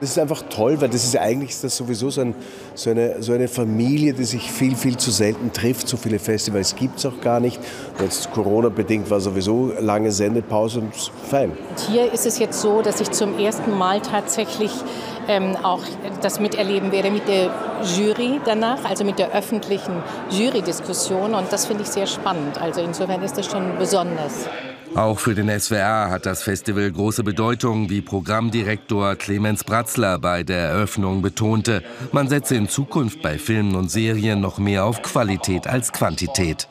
Das 0.00 0.10
ist 0.10 0.18
einfach 0.18 0.42
toll, 0.48 0.80
weil 0.80 0.88
das 0.88 1.02
ist 1.02 1.16
eigentlich 1.16 1.60
das 1.60 1.76
sowieso 1.76 2.10
so, 2.10 2.20
ein, 2.20 2.34
so, 2.74 2.90
eine, 2.90 3.20
so 3.20 3.32
eine 3.32 3.48
Familie, 3.48 4.12
die 4.12 4.24
sich 4.24 4.50
viel, 4.50 4.76
viel 4.76 4.96
zu 4.96 5.10
selten 5.10 5.52
trifft. 5.52 5.88
So 5.88 5.96
viele 5.96 6.20
Festivals 6.20 6.76
gibt 6.76 6.98
es 6.98 7.06
auch 7.06 7.20
gar 7.20 7.40
nicht. 7.40 7.58
Jetzt 8.00 8.30
Corona-bedingt 8.30 9.10
war 9.10 9.20
sowieso 9.20 9.72
lange 9.80 10.12
Sendepause 10.12 10.80
und 10.80 10.94
fein. 11.28 11.52
Hier 11.90 12.12
ist 12.12 12.26
es 12.26 12.38
jetzt 12.38 12.60
so, 12.60 12.80
dass 12.80 13.00
ich 13.00 13.10
zum 13.10 13.38
ersten 13.40 13.76
Mal 13.76 14.00
tatsächlich 14.00 14.70
ähm, 15.26 15.56
auch 15.64 15.82
das 16.22 16.38
miterleben 16.38 16.92
werde 16.92 17.10
mit 17.10 17.26
der 17.26 17.50
Jury 17.96 18.40
danach, 18.44 18.84
also 18.84 19.02
mit 19.04 19.18
der 19.18 19.32
öffentlichen 19.32 20.02
Jury-Diskussion. 20.30 21.34
Und 21.34 21.52
das 21.52 21.66
finde 21.66 21.82
ich 21.82 21.88
sehr 21.88 22.06
spannend. 22.06 22.60
Also 22.60 22.82
insofern 22.82 23.22
ist 23.22 23.36
das 23.36 23.46
schon 23.46 23.76
besonders. 23.78 24.46
Auch 24.94 25.18
für 25.18 25.34
den 25.34 25.48
SWR 25.48 26.10
hat 26.10 26.26
das 26.26 26.42
Festival 26.42 26.90
große 26.90 27.22
Bedeutung, 27.22 27.90
wie 27.90 28.00
Programmdirektor 28.00 29.16
Clemens 29.16 29.64
Bratzler 29.64 30.18
bei 30.18 30.42
der 30.42 30.68
Eröffnung 30.70 31.22
betonte. 31.22 31.82
Man 32.12 32.28
setze 32.28 32.56
in 32.56 32.68
Zukunft 32.68 33.22
bei 33.22 33.38
Filmen 33.38 33.74
und 33.74 33.90
Serien 33.90 34.40
noch 34.40 34.58
mehr 34.58 34.84
auf 34.84 35.02
Qualität 35.02 35.66
als 35.66 35.92
Quantität. 35.92 36.68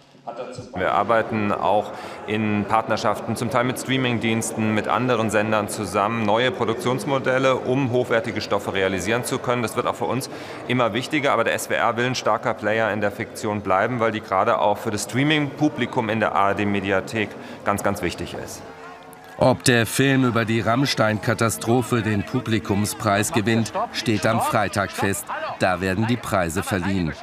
Wir 0.76 0.93
arbeiten 0.93 1.52
auch 1.52 1.91
in 2.28 2.65
Partnerschaften, 2.67 3.36
zum 3.36 3.50
Teil 3.50 3.63
mit 3.63 3.80
Streamingdiensten, 3.80 4.74
mit 4.74 4.88
anderen 4.88 5.30
Sendern 5.30 5.70
zusammen, 5.70 6.24
neue 6.24 6.52
Produktionsmodelle, 6.52 7.56
um 7.56 7.91
hochwertige 7.91 8.41
Stoffe 8.41 8.74
realisieren 8.74 9.24
zu 9.24 9.39
können. 9.39 9.62
Das 9.62 9.76
wird 9.76 9.88
auch 9.88 9.96
für 9.96 10.06
uns 10.06 10.30
immer 10.67 10.93
wichtiger, 10.93 11.34
aber 11.34 11.43
der 11.43 11.58
SWR 11.58 11.98
will 11.98 12.06
ein 12.06 12.15
starker 12.15 12.54
Player 12.54 12.91
in 12.91 13.02
der 13.02 13.12
Fiktion 13.12 13.62
bleiben, 13.62 14.00
weil 14.00 14.12
die 14.12 14.22
gerade 14.22 14.60
auch 14.60 14.78
für 14.78 14.91
das 14.91 15.04
Streaming-Publikum 15.04 16.10
in 16.10 16.20
der 16.20 16.36
ARD-Mediathek 16.36 17.30
ganz, 17.65 17.84
ganz 17.84 18.02
wichtig 18.02 18.36
ist. 18.43 18.62
Ob 19.39 19.63
der 19.65 19.86
Film 19.86 20.26
über 20.26 20.46
die 20.46 20.62
Rammstein-Katastrophe 20.62 22.02
den 22.02 22.24
Publikumspreis 22.24 23.32
gewinnt, 23.32 23.72
steht 23.93 24.26
am 24.26 24.41
Freitag 24.41 24.91
fest. 24.91 25.28
Da 25.60 25.80
werden 25.80 26.08
die 26.08 26.17
Preise 26.17 26.63
verliehen. 26.63 27.13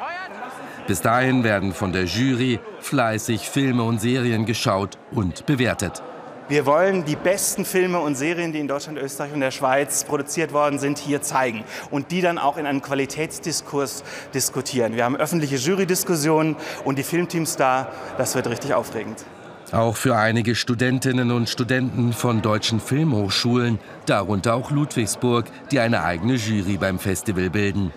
Bis 0.87 1.01
dahin 1.01 1.45
werden 1.45 1.73
von 1.73 1.93
der 1.93 2.05
Jury 2.05 2.61
fleißig 2.81 3.49
Filme 3.49 3.85
und 3.85 4.03
Serien 4.03 4.45
geschaut 4.45 4.99
und 5.13 5.47
bewertet. 5.47 6.03
Wir 6.47 6.67
wollen 6.67 7.07
die 7.07 7.17
besten 7.17 7.65
Filme 7.65 8.01
und 8.01 8.17
Serien, 8.17 8.53
die 8.53 8.59
in 8.59 8.69
Deutschland, 8.69 8.99
Österreich 8.99 9.33
und 9.33 9.41
der 9.41 9.51
Schweiz 9.51 10.05
produziert 10.05 10.53
worden 10.53 10.79
sind, 10.79 10.99
hier 10.99 11.23
zeigen 11.23 11.65
und 11.91 12.11
die 12.11 12.21
dann 12.21 12.37
auch 12.37 12.59
in 12.59 12.67
einem 12.67 12.83
Qualitätsdiskurs 12.83 14.05
diskutieren. 14.35 14.95
Wir 14.95 15.07
haben 15.07 15.17
öffentliche 15.17 15.57
Jurydiskussionen 15.57 16.57
und 16.85 16.99
die 16.99 17.03
Filmteams 17.03 17.57
da. 17.57 17.91
Das 18.19 18.35
wird 18.35 18.47
richtig 18.47 18.75
aufregend. 18.75 19.25
Auch 19.73 19.97
für 19.97 20.17
einige 20.17 20.55
Studentinnen 20.55 21.31
und 21.31 21.49
Studenten 21.49 22.13
von 22.13 22.43
deutschen 22.43 22.79
Filmhochschulen, 22.79 23.79
darunter 24.05 24.55
auch 24.55 24.71
Ludwigsburg, 24.71 25.47
die 25.71 25.81
eine 25.81 26.05
eigene 26.05 26.35
Jury 26.35 26.77
beim 26.77 26.99
Festival 26.99 27.49
bilden. 27.49 27.91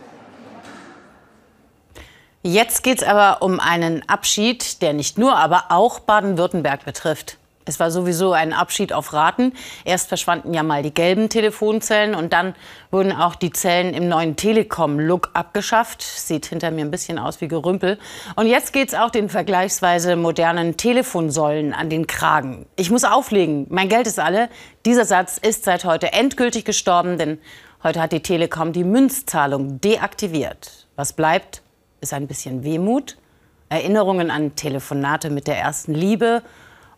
Jetzt 2.44 2.84
geht 2.84 3.02
es 3.02 3.08
aber 3.08 3.42
um 3.42 3.60
einen 3.60 4.08
Abschied, 4.08 4.82
der 4.82 4.94
nicht 4.94 5.18
nur, 5.18 5.36
aber 5.36 5.66
auch 5.70 6.00
Baden-Württemberg 6.00 6.86
betrifft. 6.86 7.38
Es 7.68 7.80
war 7.80 7.92
sowieso 7.92 8.32
ein 8.32 8.54
Abschied 8.54 8.94
auf 8.94 9.12
Raten. 9.12 9.54
Erst 9.84 10.08
verschwanden 10.08 10.54
ja 10.54 10.64
mal 10.64 10.84
die 10.84 10.94
gelben 10.94 11.28
Telefonzellen 11.28 12.16
und 12.16 12.32
dann 12.32 12.56
wurden 12.92 13.12
auch 13.12 13.36
die 13.36 13.52
Zellen 13.52 13.94
im 13.94 14.08
neuen 14.08 14.38
Telekom-Look 14.38 15.32
abgeschafft. 15.34 16.02
Sieht 16.02 16.46
hinter 16.46 16.72
mir 16.72 16.86
ein 16.86 16.92
bisschen 16.92 17.20
aus 17.20 17.42
wie 17.42 17.50
Gerümpel. 17.50 18.00
Und 18.36 18.48
jetzt 18.48 18.72
geht 18.72 18.88
es 18.90 18.94
auch 18.94 19.10
den 19.10 19.28
vergleichsweise 19.28 20.16
modernen 20.16 20.78
Telefonsäulen 20.78 21.74
an 21.74 21.90
den 21.90 22.08
Kragen. 22.08 22.66
Ich 22.78 22.90
muss 22.90 23.04
auflegen, 23.04 23.68
mein 23.70 23.90
Geld 23.90 24.08
ist 24.08 24.20
alle. 24.20 24.50
Dieser 24.86 25.04
Satz 25.04 25.38
ist 25.38 25.66
seit 25.66 25.84
heute 25.84 26.14
endgültig 26.14 26.64
gestorben, 26.64 27.18
denn 27.18 27.40
heute 27.84 28.02
hat 28.02 28.14
die 28.14 28.22
Telekom 28.24 28.72
die 28.72 28.86
Münzzahlung 28.86 29.82
deaktiviert. 29.82 30.88
Was 30.96 31.12
bleibt? 31.12 31.64
Ist 32.02 32.14
ein 32.14 32.28
bisschen 32.28 32.64
Wehmut, 32.64 33.18
Erinnerungen 33.70 34.32
an 34.32 34.56
Telefonate 34.56 35.30
mit 35.30 35.48
der 35.48 35.58
ersten 35.58 35.94
Liebe 35.94 36.42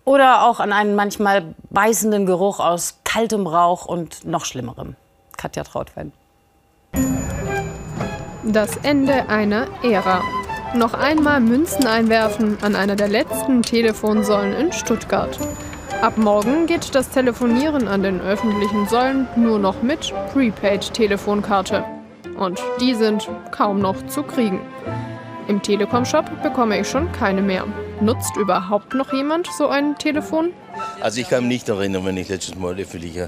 oder 0.05 0.43
auch 0.47 0.59
an 0.59 0.73
einen 0.73 0.95
manchmal 0.95 1.55
beißenden 1.69 2.25
Geruch 2.25 2.59
aus 2.59 2.99
kaltem 3.03 3.47
Rauch 3.47 3.85
und 3.85 4.25
noch 4.25 4.45
schlimmerem. 4.45 4.95
Katja 5.37 5.63
Trautwein. 5.63 6.11
Das 8.43 8.77
Ende 8.77 9.29
einer 9.29 9.67
Ära. 9.83 10.23
Noch 10.75 10.93
einmal 10.93 11.39
Münzen 11.39 11.87
einwerfen 11.87 12.57
an 12.61 12.75
einer 12.75 12.95
der 12.95 13.07
letzten 13.07 13.63
Telefonsäulen 13.63 14.53
in 14.53 14.71
Stuttgart. 14.71 15.37
Ab 16.01 16.17
morgen 16.17 16.65
geht 16.65 16.95
das 16.95 17.09
Telefonieren 17.09 17.87
an 17.87 18.03
den 18.03 18.21
öffentlichen 18.21 18.87
Säulen 18.87 19.27
nur 19.35 19.59
noch 19.59 19.81
mit 19.81 20.13
Prepaid-Telefonkarte. 20.31 21.98
Und 22.39 22.57
die 22.79 22.95
sind 22.95 23.29
kaum 23.51 23.79
noch 23.79 24.07
zu 24.07 24.23
kriegen. 24.23 24.61
Im 25.49 25.61
Telekom-Shop 25.61 26.41
bekomme 26.41 26.79
ich 26.79 26.87
schon 26.87 27.11
keine 27.11 27.41
mehr. 27.41 27.65
Nutzt 27.99 28.37
überhaupt 28.37 28.93
noch 28.93 29.11
jemand 29.11 29.47
so 29.57 29.67
ein 29.67 29.97
Telefon? 29.97 30.53
Also 31.01 31.19
ich 31.19 31.27
kann 31.27 31.43
mich 31.43 31.49
nicht 31.49 31.69
erinnern, 31.69 32.05
wenn 32.05 32.15
ich 32.15 32.29
letztes 32.29 32.55
Mal 32.55 32.79
öffentlich 32.79 33.19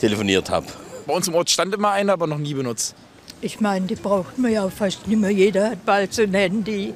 telefoniert 0.00 0.50
habe. 0.50 0.66
Bei 1.06 1.14
uns 1.14 1.28
im 1.28 1.34
Ort 1.34 1.50
stand 1.50 1.72
immer 1.72 1.90
einer, 1.90 2.14
aber 2.14 2.26
noch 2.26 2.38
nie 2.38 2.54
benutzt. 2.54 2.96
Ich 3.40 3.60
meine, 3.60 3.86
die 3.86 3.94
braucht 3.94 4.38
man 4.38 4.52
ja 4.52 4.68
fast 4.68 5.06
nicht 5.06 5.20
mehr. 5.20 5.30
Jeder 5.30 5.70
hat 5.70 5.84
bald 5.84 6.12
so 6.12 6.22
ein 6.22 6.34
Handy. 6.34 6.92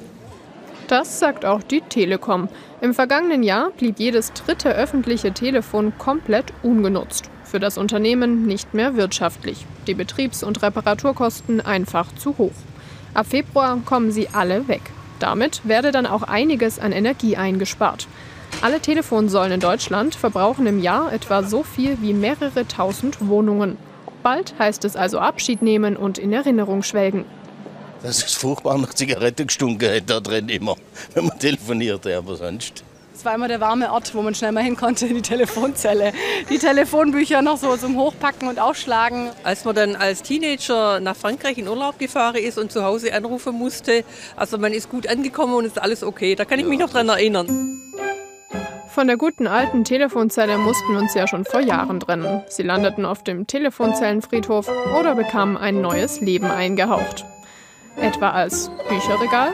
Das 0.87 1.19
sagt 1.19 1.43
auch 1.43 1.63
die 1.63 1.81
Telekom. 1.81 2.47
Im 2.79 2.93
vergangenen 2.93 3.43
Jahr 3.43 3.71
blieb 3.71 3.99
jedes 3.99 4.31
dritte 4.31 4.69
öffentliche 4.69 5.33
Telefon 5.33 5.91
komplett 5.97 6.53
ungenutzt. 6.63 7.29
Für 7.43 7.59
das 7.59 7.77
Unternehmen 7.77 8.45
nicht 8.45 8.73
mehr 8.73 8.95
wirtschaftlich. 8.95 9.65
Die 9.85 9.93
Betriebs- 9.93 10.43
und 10.43 10.61
Reparaturkosten 10.61 11.59
einfach 11.59 12.15
zu 12.15 12.37
hoch. 12.37 12.53
Ab 13.13 13.27
Februar 13.27 13.79
kommen 13.85 14.11
sie 14.11 14.29
alle 14.31 14.69
weg. 14.69 14.81
Damit 15.19 15.61
werde 15.65 15.91
dann 15.91 16.05
auch 16.05 16.23
einiges 16.23 16.79
an 16.79 16.93
Energie 16.93 17.35
eingespart. 17.35 18.07
Alle 18.61 18.79
Telefonsäulen 18.79 19.53
in 19.53 19.59
Deutschland 19.59 20.15
verbrauchen 20.15 20.67
im 20.67 20.81
Jahr 20.81 21.11
etwa 21.11 21.43
so 21.43 21.63
viel 21.63 21.97
wie 22.01 22.13
mehrere 22.13 22.65
tausend 22.65 23.27
Wohnungen. 23.27 23.77
Bald 24.23 24.55
heißt 24.57 24.85
es 24.85 24.95
also 24.95 25.19
Abschied 25.19 25.61
nehmen 25.61 25.97
und 25.97 26.17
in 26.17 26.31
Erinnerung 26.31 26.81
schwelgen. 26.81 27.25
Das 28.03 28.23
ist 28.23 28.35
furchtbar 28.37 28.77
nach 28.77 28.93
Zigarette 28.93 29.45
gestunken 29.45 29.89
hat 29.93 30.09
da 30.09 30.19
drin 30.19 30.49
immer, 30.49 30.75
wenn 31.13 31.25
man 31.25 31.39
telefoniert, 31.39 32.05
aber 32.07 32.35
sonst. 32.35 32.83
Es 33.15 33.25
war 33.25 33.33
immer 33.33 33.47
der 33.47 33.59
warme 33.59 33.91
Ort, 33.91 34.13
wo 34.13 34.21
man 34.21 34.35
schnell 34.35 34.51
mal 34.51 34.63
hin 34.63 34.77
konnte, 34.77 35.07
die 35.07 35.23
Telefonzelle. 35.23 36.13
Die 36.51 36.59
Telefonbücher 36.59 37.41
noch 37.41 37.57
so 37.57 37.75
zum 37.75 37.97
Hochpacken 37.97 38.47
und 38.47 38.59
Aufschlagen. 38.59 39.31
Als 39.43 39.65
man 39.65 39.73
dann 39.73 39.95
als 39.95 40.21
Teenager 40.21 40.99
nach 40.99 41.15
Frankreich 41.15 41.57
in 41.57 41.67
Urlaub 41.67 41.97
gefahren 41.97 42.35
ist 42.35 42.59
und 42.59 42.71
zu 42.71 42.83
Hause 42.83 43.11
anrufen 43.15 43.55
musste, 43.55 44.03
also 44.35 44.59
man 44.59 44.71
ist 44.71 44.91
gut 44.91 45.07
angekommen 45.07 45.55
und 45.55 45.65
ist 45.65 45.81
alles 45.81 46.03
okay. 46.03 46.35
Da 46.35 46.45
kann 46.45 46.59
ich 46.59 46.67
mich 46.67 46.77
noch 46.77 46.91
dran 46.91 47.09
erinnern. 47.09 47.81
Von 48.87 49.07
der 49.07 49.17
guten 49.17 49.47
alten 49.47 49.83
Telefonzelle 49.83 50.59
mussten 50.59 50.93
wir 50.93 50.99
uns 50.99 51.15
ja 51.15 51.27
schon 51.27 51.43
vor 51.43 51.61
Jahren 51.61 51.99
trennen. 51.99 52.43
Sie 52.49 52.63
landeten 52.63 53.03
auf 53.03 53.23
dem 53.23 53.47
Telefonzellenfriedhof 53.47 54.69
oder 54.99 55.15
bekamen 55.15 55.57
ein 55.57 55.81
neues 55.81 56.21
Leben 56.21 56.51
eingehaucht. 56.51 57.25
Etwa 57.97 58.29
als 58.31 58.69
Bücherregal, 58.89 59.53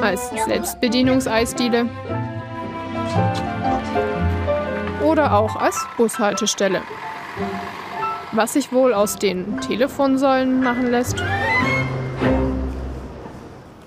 als 0.00 0.30
Selbstbedienungseisdiele 0.46 1.88
oder 5.02 5.36
auch 5.36 5.56
als 5.56 5.86
Bushaltestelle. 5.96 6.82
Was 8.32 8.52
sich 8.52 8.72
wohl 8.72 8.92
aus 8.92 9.16
den 9.16 9.60
Telefonsäulen 9.60 10.62
machen 10.62 10.90
lässt? 10.90 11.22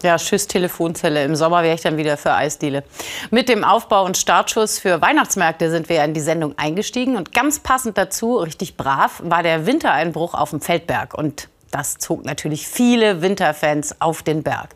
Ja, 0.04 0.18
tschüss 0.18 0.48
Telefonzelle. 0.48 1.24
Im 1.24 1.36
Sommer 1.36 1.62
wäre 1.62 1.76
ich 1.76 1.82
dann 1.82 1.98
wieder 1.98 2.18
für 2.18 2.34
Eisdiele. 2.34 2.84
Mit 3.30 3.50
dem 3.50 3.64
Aufbau 3.64 4.04
und 4.04 4.18
Startschuss 4.18 4.80
für 4.80 5.00
Weihnachtsmärkte 5.00 5.70
sind 5.70 5.90
wir 5.90 6.04
in 6.04 6.16
die 6.16 6.22
Sendung 6.22 6.58
eingestiegen. 6.58 7.18
Und 7.18 7.34
ganz 7.34 7.60
passend 7.60 8.00
dazu, 8.00 8.38
richtig 8.38 8.78
brav, 8.78 9.22
war 9.24 9.44
der 9.44 9.68
Wintereinbruch 9.68 10.34
auf 10.34 10.50
dem 10.50 10.60
Feldberg. 10.60 11.14
Und 11.14 11.50
das 11.70 12.00
zog 12.00 12.26
natürlich 12.26 12.68
viele 12.68 13.22
Winterfans 13.22 14.02
auf 14.02 14.24
den 14.24 14.42
Berg. 14.42 14.76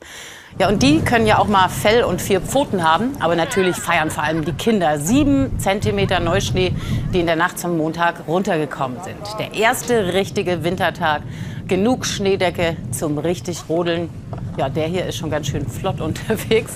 Ja, 0.60 0.70
und 0.70 0.84
die 0.84 1.02
können 1.02 1.26
ja 1.26 1.40
auch 1.40 1.48
mal 1.48 1.68
Fell 1.70 2.04
und 2.04 2.22
vier 2.22 2.40
Pfoten 2.40 2.88
haben. 2.88 3.18
Aber 3.20 3.36
natürlich 3.36 3.76
feiern 3.76 4.12
vor 4.12 4.24
allem 4.24 4.46
die 4.46 4.54
Kinder. 4.54 5.00
Sieben 5.00 5.60
Zentimeter 5.60 6.20
Neuschnee, 6.20 6.74
die 7.14 7.20
in 7.20 7.26
der 7.26 7.36
Nacht 7.36 7.58
zum 7.58 7.78
Montag 7.78 8.28
runtergekommen 8.28 9.00
sind. 9.04 9.18
Der 9.40 9.54
erste 9.54 10.14
richtige 10.14 10.64
Wintertag. 10.64 11.24
Genug 11.68 12.06
Schneedecke 12.06 12.78
zum 12.92 13.18
richtig 13.18 13.68
Rodeln. 13.68 14.12
Ja, 14.56 14.70
der 14.70 14.88
hier 14.88 15.08
ist 15.08 15.18
schon 15.18 15.32
ganz 15.32 15.48
schön 15.48 15.68
flott 15.68 16.00
unterwegs. 16.02 16.74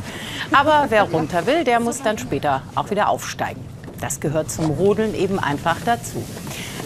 Aber 0.52 0.88
wer 0.89 1.04
runter 1.04 1.45
will, 1.45 1.63
der 1.63 1.80
muss 1.80 2.02
dann 2.02 2.17
später 2.17 2.63
auch 2.73 2.89
wieder 2.89 3.10
aufsteigen. 3.10 3.63
Das 4.02 4.19
gehört 4.19 4.49
zum 4.49 4.71
Rodeln 4.71 5.13
eben 5.13 5.38
einfach 5.38 5.78
dazu. 5.86 6.23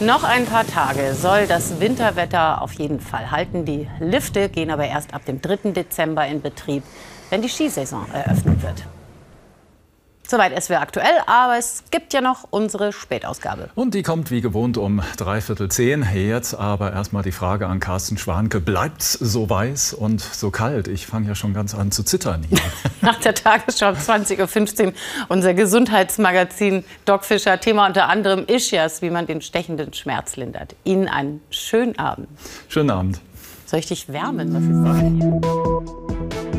Noch 0.01 0.25
ein 0.25 0.45
paar 0.45 0.67
Tage 0.67 1.13
soll 1.13 1.47
das 1.47 1.79
Winterwetter 1.79 2.61
auf 2.61 2.73
jeden 2.73 2.99
Fall 2.99 3.31
halten. 3.31 3.63
Die 3.63 3.87
Lifte 4.01 4.49
gehen 4.49 4.69
aber 4.69 4.85
erst 4.85 5.13
ab 5.13 5.23
dem 5.23 5.41
3. 5.41 5.71
Dezember 5.71 6.27
in 6.27 6.41
Betrieb, 6.41 6.83
wenn 7.29 7.41
die 7.41 7.47
Skisaison 7.47 8.05
eröffnet 8.11 8.61
wird. 8.63 8.83
Soweit 10.33 10.59
SWR 10.63 10.81
aktuell, 10.81 11.13
aber 11.27 11.59
es 11.59 11.83
gibt 11.91 12.11
ja 12.11 12.19
noch 12.19 12.47
unsere 12.49 12.91
Spätausgabe. 12.91 13.69
Und 13.75 13.93
die 13.93 14.01
kommt 14.01 14.31
wie 14.31 14.41
gewohnt 14.41 14.79
um 14.79 15.03
dreiviertel 15.15 15.69
zehn. 15.69 16.03
Jetzt 16.11 16.55
aber 16.55 16.91
erstmal 16.91 17.21
die 17.21 17.31
Frage 17.31 17.67
an 17.67 17.79
Carsten 17.79 18.17
Schwanke. 18.17 18.59
Bleibt's 18.59 19.13
so 19.13 19.47
weiß 19.47 19.93
und 19.93 20.21
so 20.21 20.49
kalt? 20.49 20.87
Ich 20.87 21.05
fange 21.05 21.27
ja 21.27 21.35
schon 21.35 21.53
ganz 21.53 21.75
an 21.75 21.91
zu 21.91 22.01
zittern 22.01 22.43
hier. 22.49 22.57
Nach 23.01 23.19
der 23.19 23.35
Tagesschau 23.35 23.91
20.15 23.91 24.87
Uhr 24.87 24.93
unser 25.29 25.53
Gesundheitsmagazin 25.53 26.83
Doc 27.05 27.25
Fischer. 27.25 27.59
Thema 27.59 27.85
unter 27.85 28.09
anderem 28.09 28.45
Ischias, 28.47 29.03
wie 29.03 29.11
man 29.11 29.27
den 29.27 29.39
stechenden 29.39 29.93
Schmerz 29.93 30.35
lindert. 30.35 30.75
Ihnen 30.83 31.09
einen 31.09 31.41
schönen 31.51 31.99
Abend. 31.99 32.27
Schönen 32.69 32.89
Abend. 32.89 33.21
Soll 33.67 33.81
ich 33.81 33.85
dich 33.85 34.11
wärmen? 34.11 34.51
Was 34.51 34.63
ist 34.63 36.41
das 36.41 36.52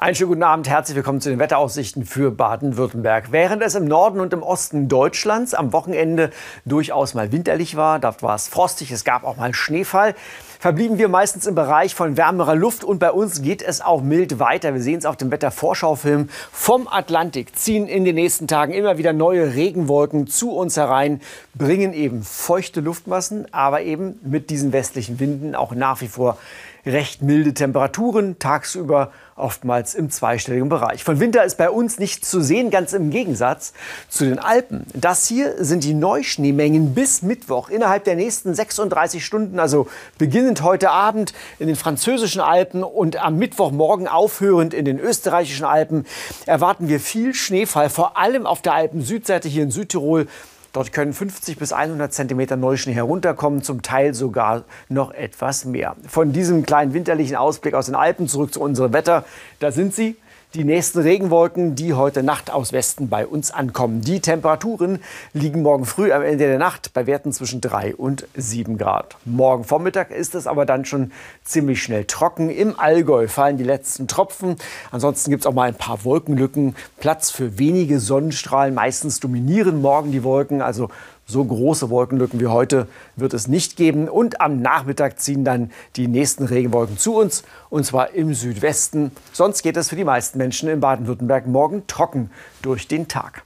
Einen 0.00 0.14
schönen 0.14 0.30
guten 0.30 0.42
Abend, 0.44 0.66
herzlich 0.66 0.96
willkommen 0.96 1.20
zu 1.20 1.28
den 1.28 1.38
Wetteraussichten 1.38 2.06
für 2.06 2.30
Baden-Württemberg. 2.30 3.32
Während 3.32 3.62
es 3.62 3.74
im 3.74 3.84
Norden 3.84 4.20
und 4.20 4.32
im 4.32 4.42
Osten 4.42 4.88
Deutschlands 4.88 5.52
am 5.52 5.74
Wochenende 5.74 6.30
durchaus 6.64 7.12
mal 7.12 7.32
winterlich 7.32 7.76
war, 7.76 7.98
dort 7.98 8.22
war 8.22 8.34
es 8.34 8.48
frostig, 8.48 8.92
es 8.92 9.04
gab 9.04 9.24
auch 9.24 9.36
mal 9.36 9.52
Schneefall, 9.52 10.14
verblieben 10.58 10.96
wir 10.96 11.10
meistens 11.10 11.46
im 11.46 11.54
Bereich 11.54 11.94
von 11.94 12.16
wärmerer 12.16 12.54
Luft 12.54 12.82
und 12.82 12.98
bei 12.98 13.12
uns 13.12 13.42
geht 13.42 13.60
es 13.60 13.82
auch 13.82 14.00
mild 14.00 14.38
weiter. 14.38 14.72
Wir 14.72 14.80
sehen 14.80 15.00
es 15.00 15.04
auf 15.04 15.18
dem 15.18 15.30
Wettervorschaufilm. 15.30 16.30
Vom 16.50 16.88
Atlantik 16.88 17.54
ziehen 17.58 17.86
in 17.86 18.06
den 18.06 18.14
nächsten 18.14 18.48
Tagen 18.48 18.72
immer 18.72 18.96
wieder 18.96 19.12
neue 19.12 19.54
Regenwolken 19.54 20.26
zu 20.26 20.52
uns 20.52 20.78
herein, 20.78 21.20
bringen 21.54 21.92
eben 21.92 22.22
feuchte 22.22 22.80
Luftmassen, 22.80 23.52
aber 23.52 23.82
eben 23.82 24.18
mit 24.22 24.48
diesen 24.48 24.72
westlichen 24.72 25.20
Winden 25.20 25.54
auch 25.54 25.74
nach 25.74 26.00
wie 26.00 26.08
vor 26.08 26.38
recht 26.86 27.20
milde 27.22 27.54
Temperaturen, 27.54 28.38
tagsüber 28.38 29.12
oftmals 29.40 29.94
im 29.94 30.10
zweistelligen 30.10 30.68
Bereich. 30.68 31.04
Von 31.04 31.20
Winter 31.20 31.44
ist 31.44 31.56
bei 31.56 31.70
uns 31.70 31.98
nichts 31.98 32.30
zu 32.30 32.40
sehen, 32.40 32.70
ganz 32.70 32.92
im 32.92 33.10
Gegensatz 33.10 33.72
zu 34.08 34.24
den 34.24 34.38
Alpen. 34.38 34.86
Das 34.94 35.26
hier 35.26 35.64
sind 35.64 35.84
die 35.84 35.94
Neuschneemengen 35.94 36.94
bis 36.94 37.22
Mittwoch 37.22 37.68
innerhalb 37.68 38.04
der 38.04 38.16
nächsten 38.16 38.54
36 38.54 39.24
Stunden, 39.24 39.58
also 39.58 39.88
beginnend 40.18 40.62
heute 40.62 40.90
Abend 40.90 41.32
in 41.58 41.66
den 41.66 41.76
französischen 41.76 42.40
Alpen 42.40 42.82
und 42.82 43.16
am 43.16 43.36
Mittwochmorgen 43.36 44.08
aufhörend 44.08 44.74
in 44.74 44.84
den 44.84 44.98
österreichischen 44.98 45.64
Alpen 45.64 46.06
erwarten 46.46 46.88
wir 46.88 47.00
viel 47.00 47.34
Schneefall, 47.34 47.90
vor 47.90 48.16
allem 48.16 48.46
auf 48.46 48.62
der 48.62 48.74
Alpen-Südseite 48.74 49.48
hier 49.48 49.62
in 49.62 49.70
Südtirol. 49.70 50.26
Dort 50.72 50.92
können 50.92 51.12
50 51.12 51.58
bis 51.58 51.72
100 51.72 52.12
Zentimeter 52.12 52.56
Neuschnee 52.56 52.92
herunterkommen, 52.92 53.62
zum 53.62 53.82
Teil 53.82 54.14
sogar 54.14 54.64
noch 54.88 55.12
etwas 55.12 55.64
mehr. 55.64 55.96
Von 56.06 56.32
diesem 56.32 56.64
kleinen 56.64 56.94
winterlichen 56.94 57.36
Ausblick 57.36 57.74
aus 57.74 57.86
den 57.86 57.96
Alpen 57.96 58.28
zurück 58.28 58.54
zu 58.54 58.60
unserem 58.60 58.92
Wetter. 58.92 59.24
Da 59.58 59.72
sind 59.72 59.94
sie, 59.94 60.16
die 60.54 60.64
nächsten 60.64 60.98
Regenwolken, 60.98 61.76
die 61.76 61.94
heute 61.94 62.24
Nacht 62.24 62.50
aus 62.50 62.72
Westen 62.72 63.08
bei 63.08 63.24
uns 63.24 63.52
ankommen. 63.52 64.00
Die 64.00 64.18
Temperaturen 64.20 64.98
liegen 65.32 65.62
morgen 65.62 65.84
früh 65.84 66.12
am 66.12 66.22
Ende 66.22 66.48
der 66.48 66.58
Nacht 66.58 66.92
bei 66.92 67.06
Werten 67.06 67.32
zwischen 67.32 67.60
3 67.60 67.94
und 67.94 68.26
7 68.34 68.76
Grad. 68.76 69.16
Morgen 69.24 69.62
Vormittag 69.62 70.10
ist 70.10 70.34
es 70.34 70.48
aber 70.48 70.66
dann 70.66 70.84
schon 70.84 71.12
ziemlich 71.44 71.80
schnell 71.80 72.04
trocken. 72.04 72.50
Im 72.50 72.78
Allgäu 72.80 73.28
fallen 73.28 73.58
die 73.58 73.64
letzten 73.64 74.08
Tropfen. 74.08 74.56
Ansonsten 74.90 75.30
gibt 75.30 75.42
es 75.42 75.46
auch 75.46 75.54
mal 75.54 75.68
ein 75.68 75.76
paar 75.76 76.04
Wolkenlücken. 76.04 76.74
Platz 76.98 77.30
für 77.30 77.58
wenige 77.58 78.00
Sonnenstrahlen. 78.00 78.74
Meistens 78.74 79.20
dominieren 79.20 79.80
morgen 79.80 80.10
die 80.10 80.24
Wolken. 80.24 80.62
Also 80.62 80.88
so 81.30 81.44
große 81.44 81.90
Wolkenlücken 81.90 82.40
wie 82.40 82.46
heute 82.48 82.86
wird 83.16 83.34
es 83.34 83.48
nicht 83.48 83.76
geben. 83.76 84.08
Und 84.08 84.40
am 84.40 84.60
Nachmittag 84.60 85.20
ziehen 85.20 85.44
dann 85.44 85.70
die 85.96 86.08
nächsten 86.08 86.44
Regenwolken 86.44 86.98
zu 86.98 87.16
uns, 87.16 87.44
und 87.70 87.84
zwar 87.84 88.10
im 88.14 88.34
Südwesten. 88.34 89.12
Sonst 89.32 89.62
geht 89.62 89.76
es 89.76 89.88
für 89.88 89.96
die 89.96 90.04
meisten 90.04 90.38
Menschen 90.38 90.68
in 90.68 90.80
Baden-Württemberg 90.80 91.46
morgen 91.46 91.86
trocken 91.86 92.30
durch 92.62 92.88
den 92.88 93.08
Tag. 93.08 93.42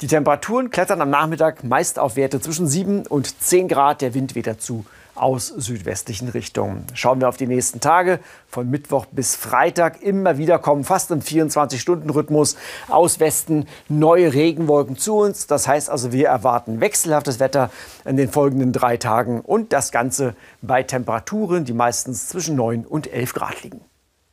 Die 0.00 0.06
Temperaturen 0.06 0.70
klettern 0.70 1.02
am 1.02 1.10
Nachmittag 1.10 1.64
meist 1.64 1.98
auf 1.98 2.16
Werte 2.16 2.40
zwischen 2.40 2.66
7 2.66 3.06
und 3.06 3.40
10 3.40 3.68
Grad. 3.68 4.00
Der 4.00 4.14
Wind 4.14 4.34
weht 4.34 4.46
dazu 4.46 4.84
aus 5.20 5.48
südwestlichen 5.48 6.28
Richtungen. 6.28 6.84
Schauen 6.94 7.20
wir 7.20 7.28
auf 7.28 7.36
die 7.36 7.46
nächsten 7.46 7.80
Tage. 7.80 8.20
Von 8.48 8.70
Mittwoch 8.70 9.06
bis 9.06 9.36
Freitag 9.36 10.02
immer 10.02 10.38
wieder 10.38 10.58
kommen 10.58 10.84
fast 10.84 11.10
im 11.10 11.20
24-Stunden-Rhythmus 11.20 12.56
aus 12.88 13.20
Westen 13.20 13.66
neue 13.88 14.32
Regenwolken 14.32 14.96
zu 14.96 15.16
uns. 15.16 15.46
Das 15.46 15.68
heißt 15.68 15.90
also, 15.90 16.12
wir 16.12 16.28
erwarten 16.28 16.80
wechselhaftes 16.80 17.40
Wetter 17.40 17.70
in 18.04 18.16
den 18.16 18.30
folgenden 18.30 18.72
drei 18.72 18.96
Tagen 18.96 19.40
und 19.40 19.72
das 19.72 19.92
Ganze 19.92 20.34
bei 20.62 20.82
Temperaturen, 20.82 21.64
die 21.64 21.72
meistens 21.72 22.28
zwischen 22.28 22.56
9 22.56 22.84
und 22.84 23.12
11 23.12 23.34
Grad 23.34 23.62
liegen. 23.62 23.80